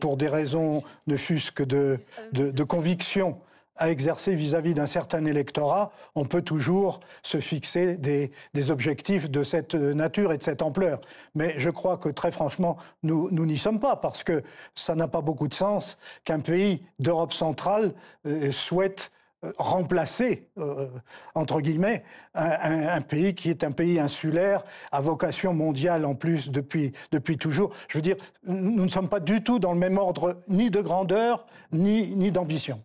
pour 0.00 0.16
des 0.16 0.28
raisons 0.28 0.82
ne 1.06 1.16
fût-ce 1.16 1.52
que 1.52 1.62
de, 1.62 1.98
de 2.32 2.64
conviction, 2.64 3.38
à 3.76 3.90
exercer 3.90 4.34
vis-à-vis 4.34 4.74
d'un 4.74 4.86
certain 4.86 5.24
électorat, 5.24 5.92
on 6.14 6.24
peut 6.24 6.42
toujours 6.42 7.00
se 7.22 7.40
fixer 7.40 7.96
des, 7.96 8.30
objectifs 8.70 9.30
de 9.30 9.42
cette 9.42 9.74
nature 9.74 10.32
et 10.32 10.38
de 10.38 10.42
cette 10.42 10.62
ampleur. 10.62 11.00
Mais 11.34 11.54
je 11.58 11.70
crois 11.70 11.96
que 11.96 12.08
très 12.08 12.32
franchement, 12.32 12.76
nous 13.02 13.30
n'y 13.30 13.58
sommes 13.58 13.80
pas, 13.80 13.96
parce 13.96 14.22
que 14.22 14.42
ça 14.74 14.94
n'a 14.94 15.08
pas 15.08 15.20
beaucoup 15.20 15.48
de 15.48 15.54
sens 15.54 15.98
qu'un 16.24 16.40
pays 16.40 16.82
d'Europe 16.98 17.32
centrale 17.32 17.94
euh, 18.26 18.50
souhaite 18.50 19.10
euh, 19.44 19.52
remplacer, 19.58 20.48
euh, 20.58 20.86
entre 21.34 21.60
guillemets, 21.60 22.04
un, 22.34 23.00
pays 23.00 23.34
qui 23.34 23.50
est 23.50 23.64
un 23.64 23.72
pays 23.72 23.98
insulaire, 23.98 24.64
à 24.92 25.00
vocation 25.00 25.52
mondiale 25.52 26.04
en 26.04 26.14
plus 26.14 26.50
depuis, 26.50 26.92
depuis 27.10 27.38
toujours. 27.38 27.72
Je 27.88 27.98
veux 27.98 28.02
dire, 28.02 28.16
nous 28.46 28.84
ne 28.84 28.88
sommes 28.88 29.08
pas 29.08 29.20
du 29.20 29.42
tout 29.42 29.58
dans 29.58 29.72
le 29.72 29.78
même 29.78 29.98
ordre 29.98 30.40
ni 30.46 30.70
de 30.70 30.80
grandeur, 30.80 31.46
ni, 31.72 32.14
ni 32.14 32.30
d'ambition. 32.30 32.82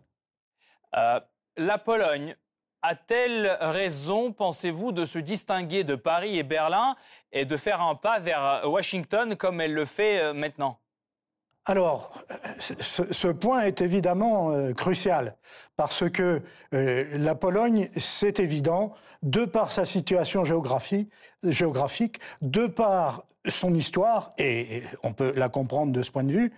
Euh, 0.96 1.20
la 1.56 1.78
Pologne 1.78 2.36
a-t-elle 2.82 3.56
raison, 3.60 4.32
pensez-vous, 4.32 4.92
de 4.92 5.04
se 5.04 5.18
distinguer 5.18 5.84
de 5.84 5.96
Paris 5.96 6.38
et 6.38 6.44
Berlin 6.44 6.94
et 7.32 7.44
de 7.44 7.56
faire 7.56 7.82
un 7.82 7.94
pas 7.94 8.20
vers 8.20 8.62
Washington 8.64 9.36
comme 9.36 9.60
elle 9.60 9.74
le 9.74 9.84
fait 9.84 10.20
euh, 10.20 10.32
maintenant? 10.32 10.78
Alors, 11.66 12.14
ce, 12.60 13.28
point 13.28 13.62
est 13.62 13.82
évidemment 13.82 14.52
euh, 14.52 14.72
crucial 14.72 15.36
parce 15.76 16.08
que 16.08 16.40
la 16.72 17.34
Pologne, 17.34 17.90
c'est 17.92 18.40
évident, 18.40 18.94
de 19.22 19.44
par 19.44 19.70
sa 19.70 19.84
situation 19.84 20.46
géographique, 20.46 21.10
géographique, 21.42 22.20
de 22.40 22.66
par 22.66 23.24
son 23.46 23.74
histoire, 23.74 24.30
et 24.38 24.82
on 25.02 25.12
peut 25.12 25.32
la 25.36 25.48
comprendre 25.48 25.92
de 25.92 26.02
ce 26.02 26.10
point 26.10 26.24
de 26.24 26.32
vue, 26.32 26.52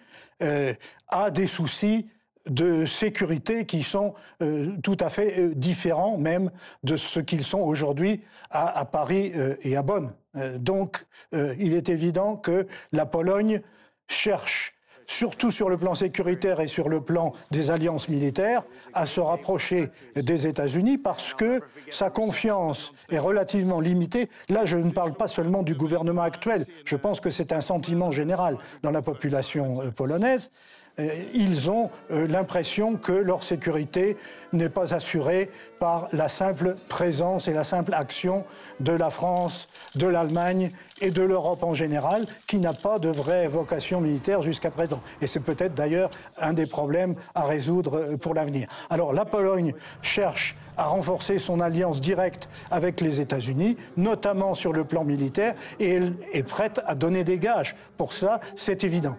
a 1.08 1.30
des 1.30 1.46
soucis 1.46 2.06
de 2.48 2.86
sécurité 2.86 3.66
qui 3.66 3.82
sont 3.82 4.14
euh, 4.42 4.72
tout 4.82 4.96
à 5.00 5.08
fait 5.10 5.38
euh, 5.38 5.54
différents 5.54 6.16
même 6.16 6.50
de 6.84 6.96
ce 6.96 7.20
qu'ils 7.20 7.44
sont 7.44 7.60
aujourd'hui 7.60 8.22
à, 8.50 8.84
Paris 8.84 9.32
euh, 9.36 9.54
et 9.62 9.76
à 9.76 9.82
Bonn. 9.82 10.12
donc 10.56 11.06
il 11.32 11.74
est 11.74 11.88
évident 11.88 12.36
que 12.36 12.66
la 12.92 13.04
Pologne 13.04 13.60
cherche 14.08 14.74
surtout 15.06 15.50
sur 15.50 15.68
le 15.68 15.76
plan 15.76 15.96
sécuritaire 15.96 16.60
et 16.60 16.68
sur 16.68 16.88
le 16.88 17.00
plan 17.00 17.32
des 17.50 17.72
alliances 17.72 18.08
militaires, 18.08 18.62
à 18.94 19.06
se 19.06 19.18
rapprocher 19.18 19.90
des 20.14 20.46
États-Unis 20.46 20.98
parce 20.98 21.34
que 21.34 21.60
sa 21.90 22.10
confiance 22.10 22.92
est 23.10 23.18
relativement 23.18 23.80
limitée. 23.80 24.28
Là, 24.48 24.64
je 24.66 24.76
ne 24.76 24.92
parle 24.92 25.14
pas 25.14 25.26
seulement 25.26 25.64
du 25.64 25.74
gouvernement 25.74 26.22
actuel, 26.22 26.64
je 26.84 26.94
pense 26.94 27.18
que 27.18 27.30
c'est 27.30 27.52
un 27.52 27.60
sentiment 27.60 28.12
général 28.12 28.56
dans 28.82 28.92
la 28.92 29.02
population 29.02 29.80
polonaise. 29.96 30.52
Euh, 31.00 31.08
ils 31.34 31.70
ont 31.70 31.90
euh, 32.10 32.26
l'impression 32.26 32.96
que 32.96 33.12
leur 33.12 33.42
sécurité 33.42 34.16
n'est 34.52 34.68
pas 34.68 34.94
assurée 34.94 35.50
par 35.78 36.08
la 36.12 36.28
simple 36.28 36.74
présence 36.88 37.48
et 37.48 37.52
la 37.52 37.64
simple 37.64 37.94
action 37.94 38.44
de 38.80 38.92
la 38.92 39.10
France, 39.10 39.68
de 39.94 40.06
l'Allemagne 40.06 40.72
et 41.00 41.10
de 41.10 41.22
l'Europe 41.22 41.62
en 41.62 41.74
général, 41.74 42.26
qui 42.46 42.58
n'a 42.58 42.72
pas 42.72 42.98
de 42.98 43.08
vraie 43.08 43.46
vocation 43.46 44.00
militaire 44.00 44.42
jusqu'à 44.42 44.70
présent. 44.70 45.00
Et 45.22 45.26
c'est 45.26 45.40
peut-être 45.40 45.74
d'ailleurs 45.74 46.10
un 46.38 46.52
des 46.52 46.66
problèmes 46.66 47.14
à 47.34 47.44
résoudre 47.44 47.96
euh, 47.96 48.16
pour 48.16 48.34
l'avenir. 48.34 48.68
Alors 48.90 49.12
la 49.12 49.24
Pologne 49.24 49.74
cherche 50.02 50.56
à 50.76 50.84
renforcer 50.84 51.38
son 51.38 51.60
alliance 51.60 52.00
directe 52.00 52.48
avec 52.70 53.00
les 53.00 53.20
États-Unis, 53.20 53.76
notamment 53.96 54.54
sur 54.54 54.72
le 54.72 54.84
plan 54.84 55.04
militaire, 55.04 55.54
et 55.78 55.94
elle 55.94 56.14
est 56.32 56.42
prête 56.42 56.80
à 56.86 56.94
donner 56.94 57.22
des 57.22 57.38
gages. 57.38 57.76
Pour 57.98 58.12
ça, 58.14 58.40
c'est 58.56 58.82
évident. 58.82 59.16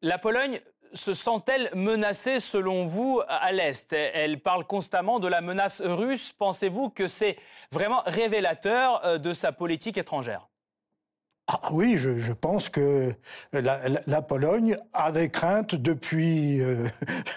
La 0.00 0.18
Pologne 0.18 0.58
se 0.94 1.12
sent-elle 1.12 1.70
menacée 1.74 2.40
selon 2.40 2.86
vous 2.86 3.20
à 3.28 3.52
l'Est? 3.52 3.92
Elle 3.92 4.40
parle 4.40 4.66
constamment 4.66 5.20
de 5.20 5.28
la 5.28 5.40
menace 5.40 5.80
russe. 5.80 6.32
Pensez-vous 6.32 6.90
que 6.90 7.08
c'est 7.08 7.36
vraiment 7.70 8.02
révélateur 8.06 9.04
euh, 9.04 9.18
de 9.18 9.32
sa 9.32 9.52
politique 9.52 9.98
étrangère? 9.98 10.48
Ah 11.48 11.70
oui, 11.72 11.96
je, 11.98 12.32
pense 12.32 12.68
que 12.68 13.12
la, 13.52 14.22
Pologne 14.22 14.78
a 14.92 15.10
des 15.10 15.28
craintes 15.28 15.74
depuis, 15.74 16.60
euh, 16.60 16.86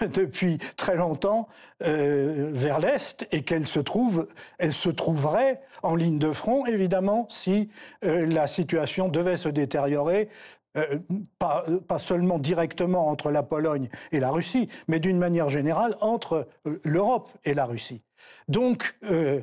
depuis 0.14 0.58
très 0.76 0.94
longtemps 0.94 1.48
euh, 1.82 2.50
vers 2.52 2.78
l'Est 2.78 3.26
et 3.32 3.42
qu'elle 3.42 3.66
se 3.66 3.80
trouve, 3.80 4.26
elle 4.58 4.72
se 4.72 4.88
trouverait 4.88 5.60
en 5.82 5.96
ligne 5.96 6.18
de 6.18 6.32
front, 6.32 6.64
évidemment, 6.66 7.26
si 7.28 7.68
la 8.02 8.46
situation 8.46 9.08
devait 9.08 9.36
se 9.36 9.48
détériorer 9.48 10.30
euh, 10.76 10.98
pas, 11.38 11.64
pas, 11.88 11.98
seulement 11.98 12.38
directement 12.38 13.08
entre 13.08 13.30
la 13.30 13.42
Pologne 13.42 13.88
et 14.12 14.20
la 14.20 14.30
Russie, 14.30 14.68
mais 14.88 15.00
d'une 15.00 15.18
manière 15.18 15.48
générale 15.48 15.96
entre 16.00 16.48
euh, 16.66 16.80
l'Europe 16.84 17.30
et 17.44 17.54
la 17.54 17.64
Russie. 17.64 18.02
Donc, 18.48 18.96
euh, 19.04 19.40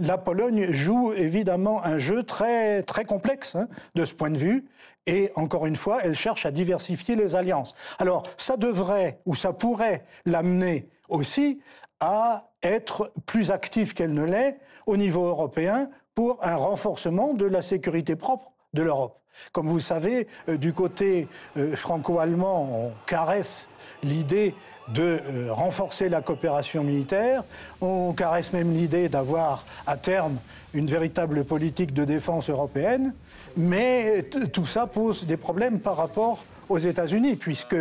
la 0.00 0.18
Pologne 0.18 0.70
joue 0.70 1.12
évidemment 1.12 1.82
un 1.84 1.98
jeu 1.98 2.22
très, 2.22 2.82
très 2.82 3.04
complexe 3.04 3.56
hein, 3.56 3.68
de 3.94 4.04
ce 4.04 4.14
point 4.14 4.30
de 4.30 4.38
vue. 4.38 4.66
Et 5.06 5.30
encore 5.34 5.66
une 5.66 5.76
fois, 5.76 5.98
elle 6.02 6.14
cherche 6.14 6.46
à 6.46 6.50
diversifier 6.50 7.16
les 7.16 7.34
alliances. 7.34 7.74
Alors, 7.98 8.24
ça 8.36 8.56
devrait 8.56 9.20
ou 9.26 9.34
ça 9.34 9.52
pourrait 9.52 10.04
l'amener 10.26 10.88
aussi 11.08 11.60
à 12.00 12.50
être 12.62 13.12
plus 13.26 13.50
active 13.50 13.94
qu'elle 13.94 14.14
ne 14.14 14.24
l'est 14.24 14.58
au 14.86 14.96
niveau 14.96 15.26
européen 15.26 15.90
pour 16.14 16.38
un 16.44 16.56
renforcement 16.56 17.34
de 17.34 17.46
la 17.46 17.62
sécurité 17.62 18.16
propre 18.16 18.52
de 18.74 18.82
l'Europe. 18.82 19.21
Comme 19.52 19.68
vous 19.68 19.80
savez, 19.80 20.26
euh, 20.48 20.56
du 20.56 20.72
côté 20.72 21.28
euh, 21.56 21.76
franco-allemand, 21.76 22.68
on 22.70 22.92
caresse 23.06 23.68
l'idée 24.02 24.54
de 24.88 25.02
euh, 25.02 25.52
renforcer 25.52 26.08
la 26.08 26.22
coopération 26.22 26.82
militaire, 26.82 27.44
on 27.80 28.12
caresse 28.12 28.52
même 28.52 28.72
l'idée 28.72 29.08
d'avoir 29.08 29.64
à 29.86 29.96
terme 29.96 30.36
une 30.74 30.86
véritable 30.86 31.44
politique 31.44 31.94
de 31.94 32.04
défense 32.04 32.50
européenne, 32.50 33.14
mais 33.56 34.24
tout 34.52 34.66
ça 34.66 34.86
pose 34.86 35.24
des 35.26 35.36
problèmes 35.36 35.80
par 35.80 35.96
rapport 35.96 36.44
aux 36.68 36.78
États-Unis, 36.78 37.36
puisque 37.36 37.76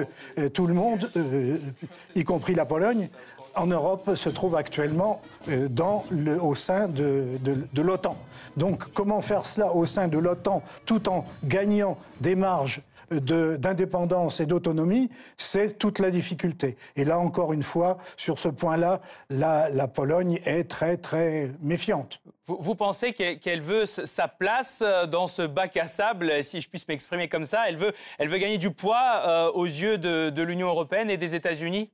tout 0.53 0.67
le 0.67 0.73
monde, 0.73 1.09
y 2.15 2.23
compris 2.25 2.53
la 2.53 2.65
Pologne, 2.65 3.07
en 3.55 3.67
Europe 3.67 4.15
se 4.15 4.29
trouve 4.29 4.55
actuellement 4.55 5.21
dans 5.47 6.03
le, 6.11 6.41
au 6.41 6.55
sein 6.55 6.87
de, 6.87 7.39
l'OTAN. 7.75 8.17
Donc 8.57 8.91
comment 8.93 9.21
faire 9.21 9.45
cela 9.45 9.73
au 9.73 9.85
sein 9.85 10.07
de 10.07 10.17
l'OTAN 10.17 10.61
tout 10.85 11.09
en 11.09 11.25
gagnant 11.43 11.97
des 12.19 12.35
marges 12.35 12.81
d'indépendance 13.11 14.39
et 14.39 14.45
d'autonomie, 14.45 15.09
c'est 15.37 15.77
toute 15.77 15.99
la 15.99 16.11
difficulté. 16.11 16.77
Et 16.95 17.03
là, 17.03 17.19
encore 17.19 17.51
une 17.53 17.63
fois, 17.63 17.97
sur 18.15 18.39
ce 18.39 18.47
point-là, 18.47 19.01
la, 19.29 19.87
Pologne 19.87 20.39
est 20.45 20.69
très, 20.69 20.97
très 20.97 21.51
méfiante. 21.61 22.21
Vous, 22.45 22.75
pensez 22.75 23.13
qu'elle 23.13 23.61
veut 23.61 23.85
sa 23.85 24.27
place 24.27 24.81
euh, 24.85 25.05
dans 25.05 25.27
ce 25.27 25.41
bac 25.41 25.77
à 25.77 25.87
sable, 25.87 26.43
si 26.43 26.61
je 26.61 26.69
puisse 26.69 26.87
m'exprimer 26.87 27.27
comme 27.27 27.45
ça? 27.45 27.63
Elle 27.67 27.77
veut, 27.77 27.93
gagner 28.19 28.57
du 28.57 28.71
poids 28.71 29.21
euh, 29.25 29.51
aux 29.51 29.65
yeux 29.65 29.97
de 29.97 30.41
l'Union 30.41 30.67
européenne 30.67 31.09
et 31.09 31.17
des 31.17 31.35
États-Unis? 31.35 31.91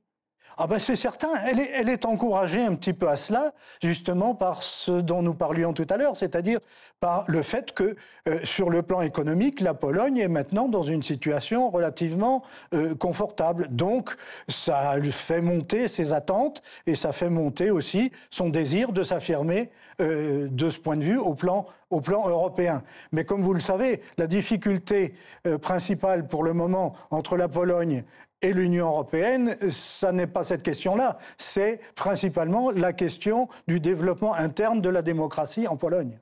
Ah 0.60 0.66
ben 0.66 0.80
c'est 0.80 0.96
certain, 0.96 1.28
elle 1.46 1.88
est, 1.88 2.04
encouragée 2.04 2.60
un 2.60 2.74
petit 2.74 2.92
peu 2.92 3.08
à 3.08 3.16
cela, 3.16 3.52
justement 3.80 4.34
par 4.34 4.64
ce 4.64 4.90
dont 4.90 5.22
nous 5.22 5.34
parlions 5.34 5.72
tout 5.72 5.86
à 5.88 5.96
l'heure, 5.96 6.16
c'est-à-dire 6.16 6.58
par 6.98 7.24
le 7.28 7.42
fait 7.42 7.72
que 7.72 7.94
euh, 8.28 8.40
sur 8.42 8.68
le 8.68 8.82
plan 8.82 9.00
économique, 9.00 9.60
la 9.60 9.72
Pologne 9.74 10.18
est 10.18 10.28
maintenant 10.28 10.68
dans 10.68 10.82
une 10.82 11.04
situation 11.04 11.70
relativement 11.70 12.42
euh, 12.74 12.96
confortable. 12.96 13.68
Donc 13.70 14.16
ça 14.48 14.96
fait 15.12 15.40
monter 15.40 15.86
ses 15.86 16.12
attentes 16.12 16.60
et 16.86 16.96
ça 16.96 17.12
fait 17.12 17.30
monter 17.30 17.70
aussi 17.70 18.10
son 18.30 18.48
désir 18.48 18.90
de 18.90 19.04
s'affirmer 19.04 19.70
euh, 20.00 20.48
de 20.50 20.70
ce 20.70 20.78
point 20.80 20.96
de 20.96 21.04
vue 21.04 21.18
au 21.18 21.34
plan 21.34 21.66
au 21.90 22.02
plan 22.02 22.28
européen. 22.28 22.82
Mais 23.12 23.24
comme 23.24 23.40
vous 23.40 23.54
le 23.54 23.60
savez, 23.60 24.02
la 24.18 24.26
difficulté 24.26 25.14
principale 25.62 26.26
pour 26.26 26.44
le 26.44 26.52
moment 26.52 26.94
entre 27.10 27.38
la 27.38 27.48
Pologne 27.48 28.04
et 28.42 28.52
l'Union 28.52 28.86
européenne, 28.86 29.56
ça 29.70 30.12
n'est 30.12 30.26
pas 30.26 30.44
cette 30.44 30.62
question-là, 30.62 31.18
c'est 31.36 31.80
principalement 31.94 32.70
la 32.70 32.92
question 32.92 33.48
du 33.66 33.80
développement 33.80 34.34
interne 34.34 34.80
de 34.80 34.88
la 34.88 35.02
démocratie 35.02 35.66
en 35.66 35.76
Pologne. 35.76 36.18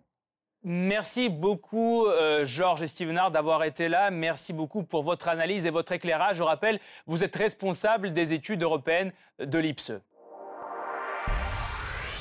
Merci 0.68 1.28
beaucoup, 1.28 2.06
euh, 2.06 2.44
Georges 2.44 2.82
et 2.82 2.88
Stevenard, 2.88 3.30
d'avoir 3.30 3.62
été 3.62 3.88
là. 3.88 4.10
Merci 4.10 4.52
beaucoup 4.52 4.82
pour 4.82 5.04
votre 5.04 5.28
analyse 5.28 5.64
et 5.64 5.70
votre 5.70 5.92
éclairage. 5.92 6.38
Je 6.38 6.42
rappelle, 6.42 6.80
vous 7.06 7.22
êtes 7.22 7.36
responsable 7.36 8.12
des 8.12 8.32
études 8.32 8.64
européennes 8.64 9.12
de 9.38 9.58
l'IPSE. 9.58 9.92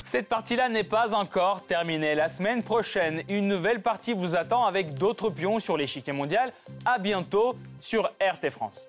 Cette 0.03 0.29
partie-là 0.29 0.69
n'est 0.69 0.83
pas 0.83 1.15
encore 1.15 1.65
terminée. 1.65 2.13
La 2.13 2.27
semaine 2.27 2.61
prochaine, 2.61 3.23
une 3.27 3.47
nouvelle 3.47 3.81
partie 3.81 4.13
vous 4.13 4.35
attend 4.35 4.65
avec 4.65 4.93
d'autres 4.93 5.31
pions 5.31 5.57
sur 5.57 5.75
l'échiquier 5.75 6.13
mondial. 6.13 6.53
À 6.85 6.99
bientôt 6.99 7.55
sur 7.81 8.11
RT 8.21 8.51
France. 8.51 8.85